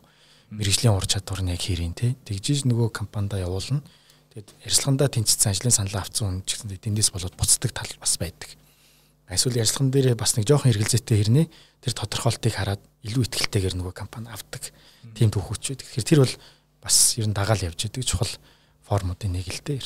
[0.51, 2.15] Мэргэжлийн ур чадвар нь яг хэрийн те.
[2.23, 3.83] Тэгжиж нөгөө компанида явуулна.
[4.31, 8.55] Тэгэд ярилцлагандаа тэнцсэн ажлын саналаа авцсан хүн ч гэсэн тэндээс болоод буцдаг тал бас байдаг.
[9.27, 11.45] Эсвэл ярилцлаган дээр бас нэг жоохон эргэлзээтэй хэрнээ
[11.83, 14.71] тэр тодорхойлтыг хараад илүү ихтгэлтэйгээр нөгөө компани авдаг.
[15.11, 15.83] Тийм түүхүүч.
[15.83, 16.35] Тэгэхээр тэр бол
[16.79, 18.31] бас ер нь дагаал явж идэг чухал
[18.87, 19.83] формуудын нэг л дээ.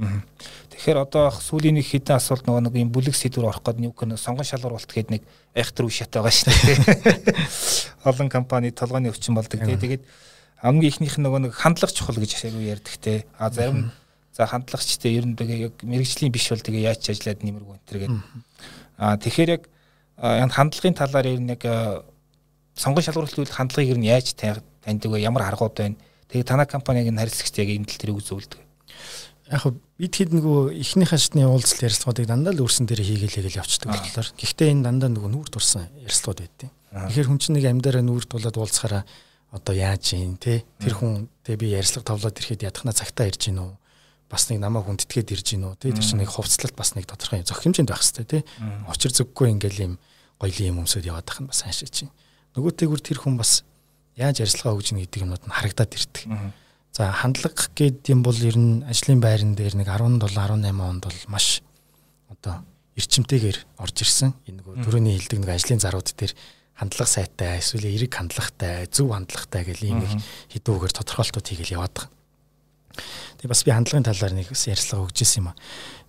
[0.00, 4.48] Тэгэхээр одоо сүүлийн нэг хэдэн асуулт нөгөө нэг юм бүлэг сэдвэр орох гээд нэг сонгон
[4.48, 7.28] шалгуулалт гээд нэг айхтар үе шат байгаа шүү дээ.
[8.08, 9.60] Олон компани толгойн өвчин болдог.
[9.60, 10.02] Тэгээд
[10.64, 13.28] хамгийн ихнийх нь нөгөө нэг хандлага чухал гэж ашиггүй ярьдаг те.
[13.36, 13.92] А зарим
[14.32, 17.98] за хандлагчтай ер нь тэгээ яг мэрэгжлийн биш бол тэгээ яаж ажиллаад нэмэргүй энэ төр
[18.00, 18.20] гэдэг.
[18.96, 19.62] А тэгэхээр яг
[20.16, 21.62] энэ хандлагын талаар ер нь яг
[22.72, 25.20] сонгон шалгуулалт үйл хандлагыг ер нь яаж таньдаг вэ?
[25.20, 26.00] Ямар аргууд байна?
[26.32, 28.60] Тэгээ танай компаниг нь харилцагч яг энэ тал дээр үзүүлдэг.
[29.50, 29.66] Яг
[29.98, 34.28] бид хэд нөгөө эхнийх хашны уулзалт ярилцлагуудыг дандаа л өөрсөн дээр хийгээл хийгээл явцдаг болохоор
[34.38, 38.56] гэхдээ энэ дандаа нөгөө нүүр турсан ярилцлагууд байдیں۔ Тэгэхээр хүн чинь нэг амьдараа нүүр тулаад
[38.56, 39.02] уулзахаараа
[39.50, 43.58] одоо яаж юм те тэр хүн те би ярилцлага товлоод ирэхэд ядахна цагтаа ирж гин
[43.58, 43.72] үү
[44.30, 47.42] бас нэг намайг хүндэтгээд ирж гин үү те тэр чинь нэг хувцлалт бас нэг тодорхой
[47.42, 48.38] зохимжинд байх хэрэгтэй те
[48.86, 49.94] очир зүггүй ингээл юм
[50.38, 52.14] гоёлын юм өмсөд яваад тах нь бас хайшиг чинь
[52.54, 53.66] нөгөөтэйгүр тэр хүн бас
[54.14, 56.22] яаж ярилцлага өгж гин гэдэг юмнууд нь харагдаад ирдэг.
[57.00, 61.20] За хандлага гэдэг юм бол ер нь ажлын байран дээр нэг 17 18 онд бол
[61.32, 61.64] маш
[62.28, 62.60] одоо
[62.92, 64.36] эрчимтэйгээр орж ирсэн.
[64.44, 66.36] Энэ нөгөө төрөний хилдэг нэг ажлын зарууд дээр
[66.76, 70.12] хандлага сайтай, эсвэл эрэг хандлагатай, зөв хандлагатай гэл ийм нэг
[70.52, 72.12] хэдүүгээр тодорхойлтууд хийгээл яваад байгаа.
[73.40, 75.58] Тэгээ бас би хандлагын талаар нэг ярьцлага өгч ирсэн юм а.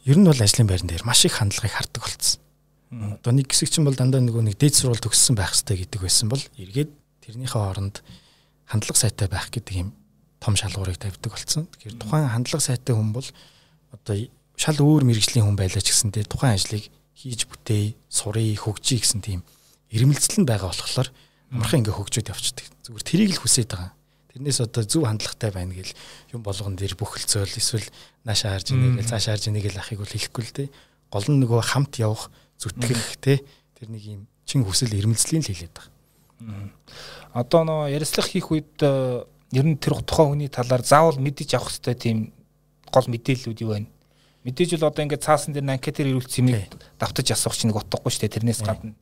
[0.04, 2.43] Ер нь бол ажлын байран дээр маш их хандлагыг хардаг болсон.
[3.15, 6.27] Одоо нэг хэсэг чинь бол дандаа нөгөө нэг дээд сурвалж төгссөн байх хэрэгтэй гэдэг байсан
[6.27, 6.91] бол эргээд
[7.23, 8.04] тэрнийхээ оронд
[8.67, 9.95] хандлага сайтай байх гэдэг юм
[10.41, 11.69] том шалгуурыг тавьдаг болсон.
[11.69, 13.27] Тэгэхээр тухайн хандлага сайтай хүн бол
[13.93, 14.15] одоо
[14.58, 19.45] шал өөр мэрэгжлийн хүн байлаа ч гэсэндээ тухайн ажлыг хийж бүтээе, сурыг, хөгжиж гэсэн тийм
[19.93, 21.10] ирмэлцэл нь байгаа болохоор
[21.54, 22.65] амархан ингээ хөгжөөд явцдаг.
[22.82, 23.93] Зүгээр тэрийг л хүсэж байгаа.
[24.32, 25.93] Тэрнээс одоо зөв хандлагатай байна гэл
[26.32, 27.86] юм болгон дээр бөхөлцөөл эсвэл
[28.23, 30.63] наашаа харж ийнэ гэл цаашаа харж ийнэ гэл ахыг бол хэлэхгүй л те.
[31.12, 33.43] Гол нь нөгөө хамт явах зүтгэх те.
[33.75, 36.71] Тэр нэг юм чин хүсэл ирмэлцлийн л хэлээд байгаа.
[37.36, 38.71] Одоо нөө ярилцлага хийх үед
[39.52, 42.18] ер нь тэр тухайн хүний талаар заавал мэдэж авах хэрэгтэй тийм
[42.92, 43.90] гол мэдээллүүд юу байна?
[44.48, 48.26] Мэдээж л одоо ингээд цаасан дээр анкетээр ирүүлсэн юмыг давтаж асуух чинь нэг утгагүй шүү
[48.26, 48.36] дээ.
[48.42, 48.98] Тэрнээс гадна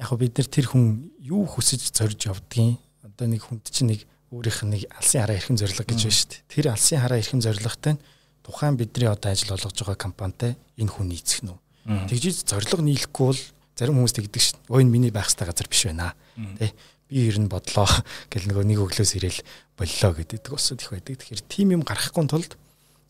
[0.00, 4.00] яг бид нар тэр хүн юу хүсэж зорж явдгийг одоо нэг хүнд чинь нэг
[4.32, 6.44] өөрийнх нь нэг алсын хараа эрхэм зорилго гэж байна шүү дээ.
[6.48, 8.02] Тэр алсын хараа эрхэм зорилготой нь
[8.40, 11.52] тухайн бидний одоо ажил олгож байгаа компанитай энэ хүн нийцэх нь.
[11.84, 13.42] Тэгжиж зорилго нийлэхгүй бол
[13.76, 14.58] зарим хүмүүс тэгдэг шүү.
[14.72, 16.16] Өө энэ миний байх ёстой газар биш байна.
[16.56, 16.72] Тэ
[17.10, 17.90] би ер нь бодлоо
[18.30, 19.42] гэл нөгөө нэг өглөөс ирээл
[19.74, 21.18] боллоо гэдэг усуд их байдаг.
[21.18, 22.54] Тэгэхээр тим юм гарахгүй тулд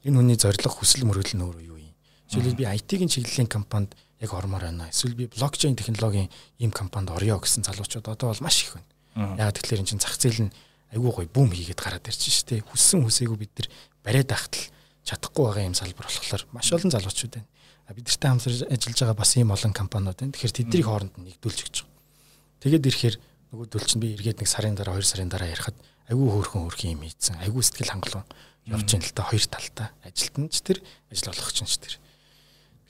[0.08, 1.92] энэ хүний зорилго хүсэл мөрөөдөл нь өөрөө юу юм.
[2.32, 3.92] Жишээлбэл би IT-ийн чиглэлийн компанид
[4.24, 4.88] яг ормоор байна.
[4.88, 9.36] Эсвэл би блокчейн технологийн ийм компанид орё гэсэн залуучууд одоо бол маш их байна.
[9.36, 10.54] Яг тэгэхээр эн чинь зах зээл нь
[10.96, 12.64] айгүй гой бүүм хийгээд гараад ирж штэ.
[12.64, 13.68] Хүссэн хүсээгүй бид нар
[14.00, 14.64] бариад ахтал
[15.04, 17.48] чадахгүй байгаа юм салбар болохоор маш олон залуучууд байна
[17.94, 20.32] бид нартай хамтарч ажиллаж байгаа бас ийм олон компаниуд байна.
[20.32, 22.62] Тэгэхээр тэдний хооронд нь нэгдүүлж гэж байгаа.
[22.62, 23.16] Тэгээд ирэхээр
[23.50, 25.76] нөгөөдөл чинь би эргээд нэг сарын дараа 2 сарын дараа ярихад
[26.10, 27.42] айгүй хөөрхөн хөөрхөн юм ийдсэн.
[27.42, 28.26] Айгүй сэтгэл хангалуун
[28.70, 29.88] явж ийн л та хоёр талтай.
[30.06, 30.78] Ажилтан ч тэр
[31.10, 31.94] ажил олгогч нь ч тэр.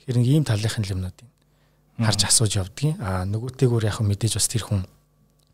[0.05, 1.29] Тэгэхээр нэг ийм талынхын юмнуудыг
[1.97, 2.97] харж асууж явдгийн.
[3.01, 4.85] Аа нөгөөтэйгөр яг мэдээж бас тэр хүн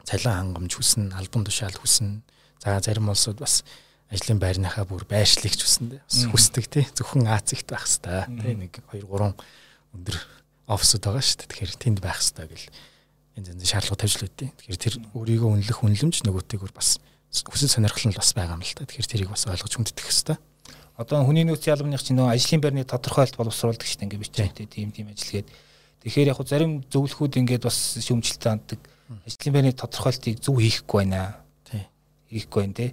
[0.08, 2.24] цалин хангамж хүснэ, албан тушаал хүснэ.
[2.64, 3.64] За зарим улсууд бас
[4.12, 9.04] ажлын байрныхаа бүр байршлигч хүсэндээ бас хүсдэг тий зөвхөн Азигт байх хэвээр тий нэг 2
[9.04, 9.36] 3
[10.00, 10.18] өндөр
[10.72, 12.68] офисуд байгаа шүү дээ тэгэхээр тэнд байх хэвээр гэл
[13.38, 16.98] энэ зэн шаардлага тавьж л үтээ тэгэхээр тэр өөрийгөө үнэлэх үнэлэмж нөгөөтэйгөр бас
[17.32, 20.42] хүсэл сонирхол нь бас байгаа юм л та тэгэхээр тэрийг бас ойлгож хүндэтэх хэвээр
[20.98, 24.90] Одоо хүний нөөцийн албаных чинь нөгөө ажлын байрны тодорхойлт боловсруулдаг шүү дээ ингээд бичээд тийм
[24.90, 25.48] тийм ажил гээд.
[26.02, 28.82] Тэгэхээр яг зарим зөвлөхүүд ингээд бас шүмжлэлтэй ханддаг.
[29.30, 31.38] Ажлын байрны тодорхойлтыг зөв хийхгүй байна.
[31.70, 31.86] Тий.
[32.34, 32.88] Хийхгүй байна те.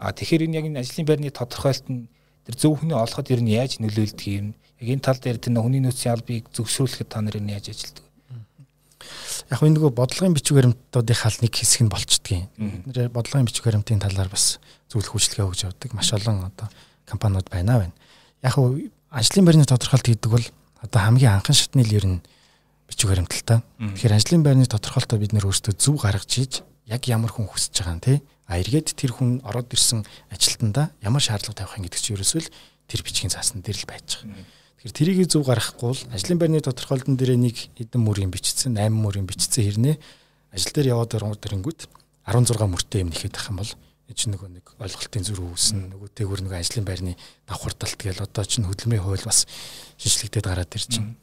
[0.00, 2.08] А тэгэхээр энэ яг энэ ажлын байрны тодорхойлт нь
[2.48, 4.56] тэр зөв хүний олоход ер нь яаж нөлөөлдөг юм.
[4.80, 8.08] Яг энэ тал дээр тэр хүний нөөцийн албыг зөвшөөрөхөд та нар яаж ажилтдаг?
[9.48, 12.50] Яг энэ нөгөө бодлогын бичиг баримтуудын хал нэг хэсэг нь болчдгийг.
[12.58, 14.60] Бид нэр бодлогын бичиг баримтын талаар бас
[14.92, 15.90] зөвлөх үйлчлэгээ өгж явдаг.
[15.96, 16.68] Маш олон одоо
[17.08, 17.94] компаниуд байна байна.
[18.44, 18.58] Яг
[19.08, 20.46] ажлын байрны тодорхойлт гэдэг бол
[20.84, 22.22] одоо хамгийн анхан шатны л ер нь
[22.90, 23.64] бичиг баримталтай.
[23.80, 26.52] Тэгэхээр ажлын байрны тодорхойлтоо бид нэр өөрсдөө зөв гаргаж ийж
[26.90, 28.18] яг ямар хүн хүсэж байгаа нь тий
[28.50, 32.50] А эргээд тэр хүн ороод ирсэн ажилтнда ямар шаардлага тавих юм гэдэг чинь ерөөсөө л
[32.90, 34.42] тэр бичгийн цаасан дээр л байж байгаа.
[34.80, 39.28] Тэгэхээр тэрийг зөв гаргахгүй бол ажлын байрны тодорхойлолтын дээр нэг хэдэн мөрийн бичсэн, 8 мөрийн
[39.28, 40.00] бичсэн хэрнээ
[40.56, 41.84] ажил дээр яваад ирэнгүүт
[42.24, 43.72] 16 мөртэй юм нэхэд байх юм бол
[44.16, 47.12] чинь нөгөө нэг ойлголтын зүрх үүснэ нөгөө тэгүр нөгөө ажлын байрны
[47.46, 49.46] давхар талт гээл одоо чинь хөдөлмөрийн хууль бас
[50.02, 51.14] шинжлэгдээд гараад ирчихэв.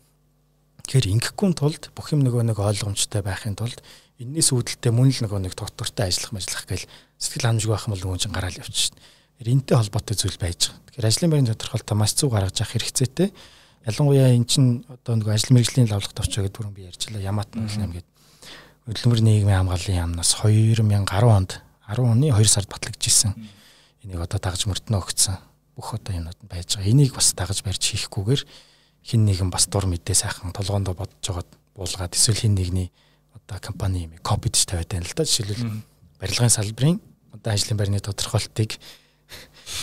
[0.88, 3.84] Тэгэхээр ингэхгүй тулд бүх юм нөгөө нэг ойлгомжтой байхын тулд
[4.24, 6.88] энэс үүдэлтэй мөн л нөгөө нэг доктортой ажиллах мэжлах гээл
[7.20, 8.96] сэтгэл ханамжгүй байх юм бол нөгөө чинь гараал явчих шин.
[9.42, 10.82] Энтэй холбоотой зүйл байж байгаа.
[10.90, 13.30] Тэгэхээр ажлын байрны тодорхойлолтоо маш зөв гаргаж авах хэрэгцээтэй.
[13.86, 17.22] Ялангуяа эн чинь одоо нөгөө ажил мэргэжлийн лавлах товчоо гэдэг бүрэн би ярьчлаа.
[17.22, 18.18] Ямаат нэм гэдэг
[18.88, 23.36] хөдөлмөр нийгмийн хамгааллын яамнаас 2010 онд 10 оны 2 сард батлагдчихсэн.
[24.04, 25.38] Энийг одоо дагаж мөрднө өгцөн.
[25.76, 26.90] Бүх одоо юмнууд нь байж байгаа.
[26.90, 28.42] Энийг бас дагаж барьж хийхгүйгээр
[29.04, 32.92] хин нэгэн бас дур мэдээ сайхан толгоондоо бодож жагаад буулгаад эсвэл хин нэгний
[33.36, 35.24] одоо компани юм копидж тавиад байна л да.
[35.24, 35.84] Жишээлбэл
[36.20, 37.00] барилгын салбарын
[37.32, 38.80] одоо ажлын байрны тодорхойлтыг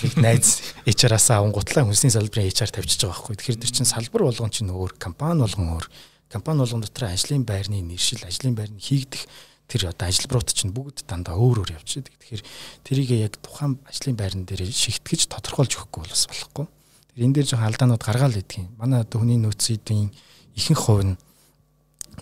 [0.04, 3.36] нэг найз HR-аас авангуутлаа хүнсний салбарын HR тавьчихж байгаа байхгүй.
[3.36, 5.86] Тэгэхээр тэр чинь салбар болгон чинь өөр, компани болгон өөр.
[6.32, 9.28] Компани болгон дотор ажлын байрны нэршил, ажлын байрны хийгдэх
[9.68, 12.20] тэр одоо ажилбарууд чинь бүгд дандаа өөр өөр явж байгаа.
[12.20, 12.42] Тэгэхээр
[12.84, 16.66] тэрийг яг тухайн ажлын байран дээр шигтгэж тодорхойлж өгөхгүй бол бас болохгүй.
[17.14, 18.68] Тэр энэ дээр жоохон алдаанууд гаргаал гэдгийг.
[18.76, 20.12] Манай одоо хүний нөөцийн
[20.52, 21.16] ихэнх хувь нь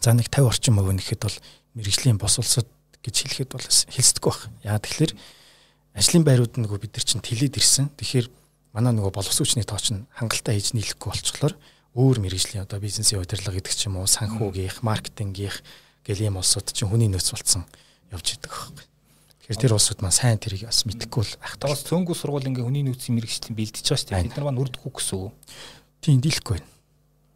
[0.01, 1.39] за нэг 50 орчим хувь нэхэд бол
[1.75, 2.69] мэрэгжлийн бос улсад
[3.03, 4.43] гэж хэлэхэд бол хэлцдэггүй байх.
[4.63, 5.13] Яа тэгэхээр
[5.93, 7.93] ажлын байрууд нөгөө бид нар чинь тэлээд ирсэн.
[8.01, 8.27] Тэгэхээр
[8.73, 11.55] манай нөгөө боловсон хүчний тоо чинь хангалттай хийж нийлэхгүй болчихлоор
[11.93, 15.61] өөр мэрэгжлийн одоо бизнесийн удирдлага гэдэг ч юм уу санхүүгийнх, маркетингийнх
[16.09, 17.69] гэл ийм улсууд чинь хүний нөөц болцсон
[18.09, 18.85] явж идэг байхгүй.
[19.45, 21.61] Тэгэхээр тэр улсууд маань сайн тэрийг бас мэдэхгүй л байх.
[21.61, 24.25] Тэгээс цөөнгүү сургууль ингээ хүний нөөцийн мэрэгчлэн бэлдэж байгаа шүү дээ.
[24.25, 25.35] Бид нар маань үрдэхгүй гэсэн үг.
[26.01, 26.71] Тийм дийлэхгүй байна.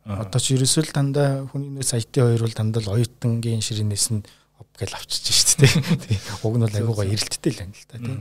[0.06, 4.22] Одоо ч ерөөсөө л дандаа хүний нөөц IT хоёр бол дандаа л оюутангийн ширээнээс нь
[4.56, 5.66] оп гэж авчиж штэ
[6.06, 6.16] тий.
[6.46, 8.16] Уг нь бол айгуугаа эрэлттэй л байна л та тий.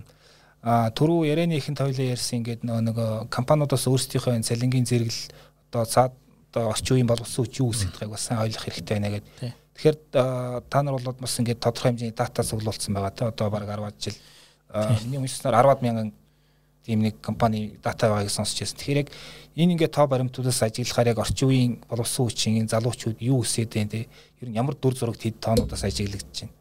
[0.65, 5.29] А түрүү ярианы ихэнд хоёлаа ярьсан ингээд нөгөө компаниудаас өөрсдийнхөө цалингийн зэрэгэл
[5.69, 6.13] одоо цаад
[6.49, 9.53] одоо орчин үеийн боловсон хүч юу үсгэж байгааг бас сайн ойлгох хэрэгтэй байна гэдэг.
[9.77, 9.97] Тэгэхээр
[10.65, 14.17] та нар бол бас ингээд тодорхой хэмжээний дата цуглуулсан байгаа те одоо баг 10 жил.
[15.05, 16.09] Миний үнэснээр 10 мянган
[16.81, 18.79] тийм нэг компани дата байгааг сонсч байсан.
[18.79, 19.09] Тэгэхээр яг
[19.59, 24.07] энэ ингээд тоо баримтуудаас ажиглахаар яг орчин үеийн боловсон хүчин залуучууд юу өсөд байна те
[24.41, 26.54] ер нь ямар дүр зурагт хэд тоонуудаас ажиглагдаж байна.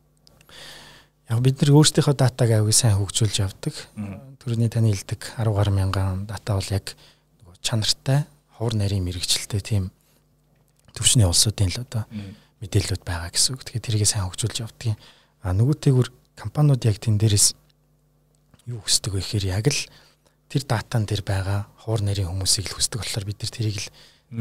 [1.31, 3.75] Яг бид нар өөрсдийнхөө датаг аягүй сайн хөгжүүлж явдаг.
[4.45, 6.93] Төрөний таны хэлдэг 10 гаруй мянган дата бол яг
[7.65, 8.29] чанартай,
[8.61, 9.89] ховор нарийн мэрэгчлэлтэй тийм
[10.93, 12.05] төвшний улсуудын л одоо
[12.61, 13.65] мэдээллүүд байгаа гэсэн үг.
[13.65, 15.01] Тэгэхээр тэрийг сайн хөгжүүлж явдаг.
[15.41, 17.57] А нөгөөтэйгүр компаниуд яг тэн дээрээс
[18.69, 19.81] юу хүсдэг вэ гэхээр яг л
[20.53, 23.89] тэр датан дээр байгаа хуур нарийн хүмүүсийг л хүсдэг болохоор бид нар тэрийг л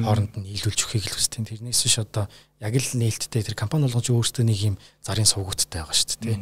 [0.04, 1.48] хооронд нь нийлүүлж өгөхийг л хүсдэг.
[1.48, 2.28] Тэрнээс биш одоо
[2.60, 6.38] яг л нээлттэй тэр компани болгож өөрсдөө нэг юм зарын сувгуудтай байгаа шүү дээ.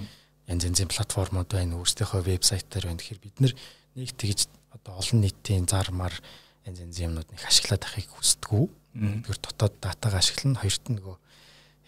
[0.47, 2.99] Янз янзын платформуд байна, өөрсдийнхөө вебсайтаар байна.
[3.01, 6.13] Тэгэхээр бид нэг тэгж одоо олон нийтийн зар мар
[6.65, 8.69] янз янзын юмнууд нэг ашиглаад авахыг хүсдэг.
[8.95, 10.59] Тэгэхээр дотоод датаг ашиглана.
[10.59, 11.15] Хоёрт нь нөгөө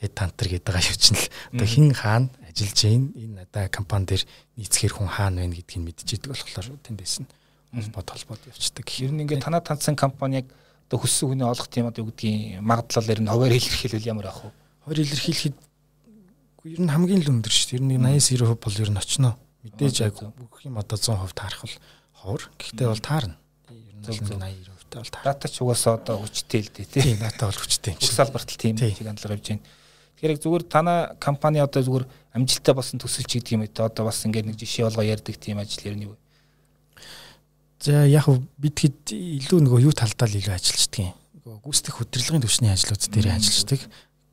[0.03, 4.05] хэд тантер гэдэг байгаа юм чинь л одоо хин хаана ажиллаж гин энэ одоо компани
[4.11, 4.23] дээр
[4.59, 7.27] нийцгэр хүн хаана байна гэдгийг мэдчихэдэг болохоор тэндээс нь
[7.71, 8.87] холбоод холбоод явцдаг.
[8.99, 10.47] Ер нь ингээд танаа танцсан компани яг
[10.91, 14.43] одоо хүссэн хүний олох тийм одоо юу гэдгийг магадлал ер нь хуваар илэрхийлвэл ямар ах
[14.43, 14.51] вэ?
[14.83, 15.55] Хуваар илэрхийлэхэд
[16.63, 17.79] ер нь хамгийн л өндөр шүү дээ.
[17.79, 19.29] Ер нь 80 90% бол ер нь очно.
[19.63, 21.75] Мэдээж яг бүх юм одоо 100% таарах бол
[22.17, 22.43] ховор.
[22.59, 23.37] Гэхдээ бол таарна.
[23.69, 25.23] Ер нь 80 90% бол таарна.
[25.23, 27.15] Дата ч угаасаа одоо хүчтэй л дээ тий.
[27.19, 27.99] Дата бол хүчтэй юм.
[28.01, 29.63] Бүх салбарт тийм чиг хандлага явж байна.
[30.19, 33.75] Тэгэхээр зүгээр танаа компани одоо зүгээр амжилттай болсон төсөлч гэдэг юм ээ.
[33.83, 36.15] Одоо бас ингээд нэг жишээ болгоо ярьдаг тийм ажил ер нь юу
[37.83, 41.11] За яг бид хэд илүү нөгөө юу талдаа л илүү ажилладаг юм.
[41.43, 43.81] Нөгөө гүйцэтгэх удирдлагын түвшний ажлууд дээр ажилладаг.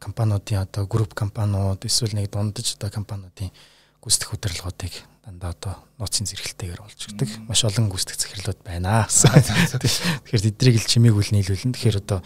[0.01, 3.53] Компаниудын одоо групп компаниуд эсвэл нэг дундаж одоо компаниудын
[4.01, 7.29] гүйцэтгэх удирдлагуудыг дандаа одоо нууцын зэрэгтэй болж өгдөг.
[7.45, 9.05] Маш олон гүйцэтгэх захирлууд байна.
[9.13, 11.77] Тэгэхээр тэднийг л чимээгүүл нийлүүлнэ.
[11.77, 12.25] Тэгэхээр одоо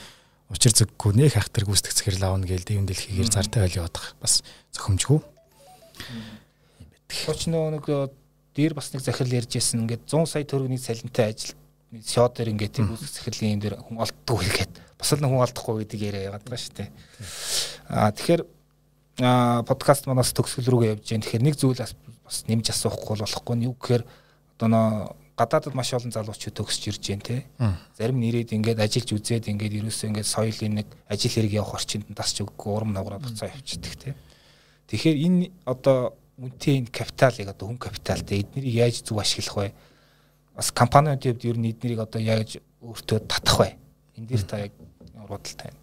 [0.55, 5.19] учир зөвгүй нэх ахтар гүйцэтгэх захирал аавна гээл дэвэн дэлхийгээр зартай ойл явах бас зохимжгүй.
[7.27, 7.87] Хоч нөгөө нэг
[8.55, 11.59] дээр бас нэг захирал ярьж байсан ингээд 100 сая төгрөгийн цалинтай ажил
[12.03, 16.00] шоо дээр ингээд үсэг сэхэрлийн юм дээр хүн олддог үлгээд бас л хүн олдохгүй гэдэг
[16.02, 16.90] яриа яваад байгаа шүү дээ.
[17.90, 18.42] Аа тэгэхээр
[19.68, 21.24] подкаст манаас төгсгөл рүүгээ явж जैन.
[21.24, 24.04] Тэгэхээр нэг зүйл бас нэмж асуухгүй болохгүй нь юу гэхээр
[24.56, 24.88] одоо нөө
[25.40, 27.48] гадаадд маш олон залуучууд төгсөж ирж जैन те.
[27.96, 32.12] Зарим нь ирээд ингээд ажиллаж үзээд ингээд ерөөсөө ингээд соёлын нэг ажил хэрэг явах орчинд
[32.12, 34.16] тасч өгөхгүй урам ногроод буцаа явчихдаг те.
[34.92, 39.76] Тэгэхээр энэ одоо үнэтэй энэ капиталыг одоо хүн капиталтай эднийг яаж зөв ашиглах вэ?
[40.56, 43.70] Бас компаниуд хувьд ер нь эднийг одоо яаж өөртөө татах вэ?
[44.20, 44.76] Энд дээр та яг
[45.29, 45.81] бодолтой байна.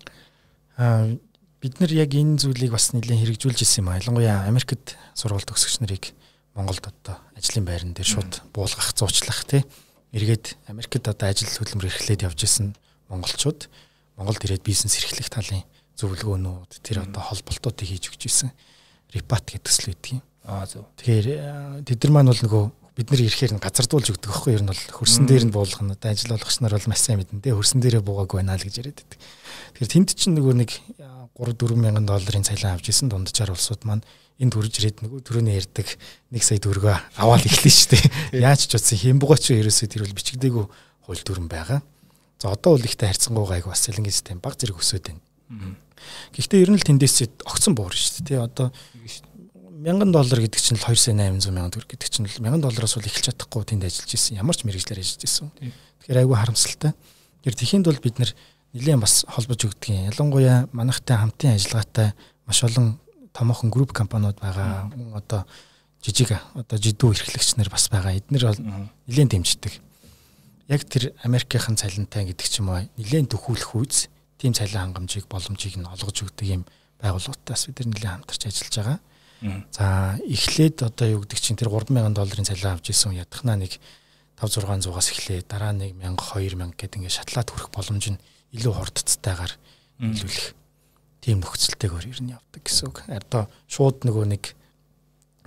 [0.77, 1.17] Аа
[1.61, 4.01] бид нар яг энэ зүйлийг бас нэлээд хэрэгжүүлж ирсэн юм аа.
[4.01, 6.13] Ялангуяа Америкт сургууль төгсөгч нарыг
[6.57, 9.61] Монголд одоо ажлын байран дээр шууд буулгах, зуучлах тий.
[10.11, 12.73] Эргээд Америкт одоо ажил хөдөлмөр эрхлээд явж исэн
[13.13, 13.69] монголчууд
[14.17, 15.63] Монголд ирээд бизнес эрхлэх талын
[16.01, 18.49] зөвлөгөөнүүд тэр одоо холболтуудыг хийж өгч исэн
[19.13, 20.21] репат гэдэг зүйл үүдгийг.
[20.49, 20.89] Аа зөв.
[20.97, 22.63] Тэгэхээр тэд нар маань бол нөгөө
[23.01, 25.93] бид нар ирэхээр нь газардуулж өгдөг байхгүй ер нь бол хөрсөн дээр нь буулгах нь
[25.97, 28.75] одоо ажил болгогч нар бол маш сайн мэднэ те хөрсөн дээрээ буугаагүй байна л гэж
[28.77, 29.19] яриад байдаг.
[29.73, 30.71] Тэгэхээр тэнд чинь нөгөө нэг
[31.33, 34.05] 3 4 мянган долларын цалин авч исэн дунджаар улсууд маань
[34.37, 35.87] энд хүрж ирээд нөгөө төрөний ярддаг
[36.29, 38.05] 1 сая төгрөгөө аваад эхлэв шүү дээ.
[38.45, 40.65] Яаж ч утсан хэмбугаач ерөөсөө тэр бол бичигдээгүй
[41.09, 41.81] хууль дүрэн байгаа.
[42.41, 45.21] За одоо бол ихтэй харьцангуйгаа айгу бас цалингийн систем баг зэрэг өсөд байна.
[46.33, 48.41] Гэхдээ ер нь л тэндээс огцон буур шүү дээ.
[48.41, 48.73] Одоо
[49.81, 52.93] 1000 доллар гэдэг чинь л 2 сая 800 мянган төгрөг гэдэг чинь л 1000 доллараас
[52.93, 54.37] бол эхэлж чадахгүй тэнд ажиллаж исэн.
[54.37, 55.49] Ямар ч мэрэгжлэр ажиллаж исэн.
[56.05, 56.93] Тэгэхээр айгүй харамсалтай.
[57.41, 60.13] Тэр тэхинд бол бид нэлээд бас холбож өгдөг.
[60.13, 62.13] Ялангуяа манайхтай хамтын ажиллагаатай
[62.45, 63.01] маш олон
[63.33, 64.93] томоохон групп компаниуд байгаа.
[64.93, 65.49] Мөн одоо
[66.05, 68.21] жижиг одоо жидүү эрхлэгч нар бас байгаа.
[68.21, 68.61] Эднэр бол
[69.09, 69.73] нэлээд дэмждэг.
[70.69, 75.81] Яг тэр Америкийн цалинтай гэдэг ч юм уу нэлээд төхүүлэх үйс тийм цалин хангамжийг боломжийг
[75.81, 76.63] нь олгож өгдөг юм
[77.01, 78.99] байгууллагатаас бид нэлээд хамтарч ажиллаж байгаа.
[79.41, 83.81] За эхлээд одоо юу гэдэг чинь тэр 3000 долларын цалин авч исэн ядахнаа нэг
[84.37, 88.21] 5 600-аас эхлээд дараа нэг 1000 2000 гэдэг ингээд шатлаад хүрэх боломж нь
[88.53, 89.53] илүү хурдцтайгаар
[89.97, 90.53] нийлүүлэх
[91.21, 93.05] тийм нөхцөлтэйгээр ер нь явдаг гэсэн үг.
[93.09, 94.53] Одоо шууд нөгөө нэг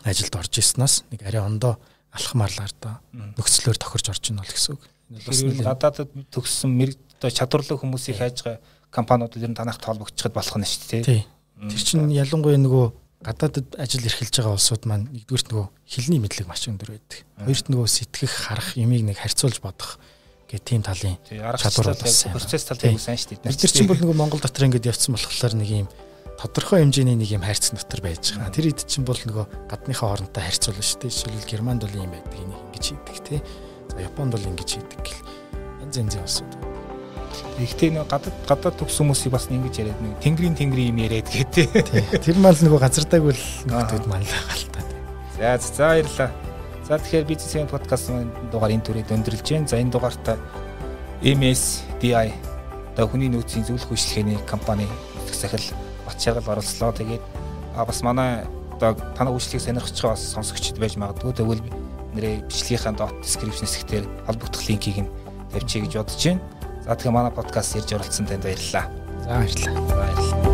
[0.02, 1.78] ажилд орж ирснаас нэг арай ондоо
[2.14, 4.82] алхмаарлаар да нөхцлөөр тохирч орж ийн бол гэсэн үг.
[5.10, 8.62] Энэ бол гадаадд төгссөн мэрэг одоо чадварлаг хүмүүсийг хайж байгаа
[8.94, 11.26] компаниуд ер нь танах толбогдчиход болох нь шүү дээ.
[11.66, 12.86] Тэр чинь ялангуяа нөгөө
[13.24, 17.24] гадаадд ажил эрхэлж байгаа улсууд маань нэгдүгürt нөгөө хилний мэдлэг маш өндөр байдаг.
[17.40, 19.96] Хоёрт нөгөө сэтгэх, харах, юмыг нэг харьцуулж бодох
[20.48, 23.48] гэх тийм талын чадварууд бас процесс тал тийм сайн шүү дээ.
[23.48, 25.88] Бид чинь бол нөгөө Монгол дотор ингээд явцсан болохоор нэг юм
[26.36, 28.52] тодорхой хэмжээний нэг юм хайрц дотор байж байгаа.
[28.52, 31.14] Тэр хэд чинь бол нөгөө гадныхаа хоорондоо харьцуулна шүү дээ.
[31.16, 33.40] Жишээлбэл Германд бол юм байдаг, энийг ингэж хийдэг тий.
[33.88, 35.24] За Японд бол ингэж хийдэг гэл.
[35.80, 36.52] Янз янзын улсууд
[37.58, 42.22] Ихтэй нэг гадаад гадаад төгс хүмүүсийг бас ингэж яриад нэг тэнгэрийн тэнгэрийн юм яриад гэдэг.
[42.24, 44.80] Тэр мал нөгөө газардаг үл нөхдүүд мал байгаа л та.
[45.38, 46.30] За за баярлалаа.
[46.84, 49.64] За тэгэхээр бизнесийн подкастын дугаар энэ төрөйд өндөрлж जैन.
[49.70, 50.36] За энэ дугаартаа
[51.24, 52.28] MSDI
[52.92, 54.84] одоо хүний нөөцийн зөвлөх үйлчлэгээний компани
[55.16, 55.64] утга сахил
[56.04, 56.92] бат шаргал оролцлоо.
[56.92, 57.24] Тэгээд
[57.74, 58.44] бас манай
[58.76, 61.32] одоо танай үйлчлэгийг сонирхож байгаа бас сонсогчд байж магадгүй.
[61.32, 61.62] Тэгвэл
[62.14, 65.10] нэрээ бичлэгийнхаа dot description хэсгээр холбогдох линкийг нь
[65.50, 66.42] тавьчих гэж бодож байна.
[66.84, 68.92] За тэгэхээр манай подкаст ирж оролцсон танд баярлалаа.
[69.24, 69.80] За баярлалаа.
[69.88, 70.53] Баярлалаа.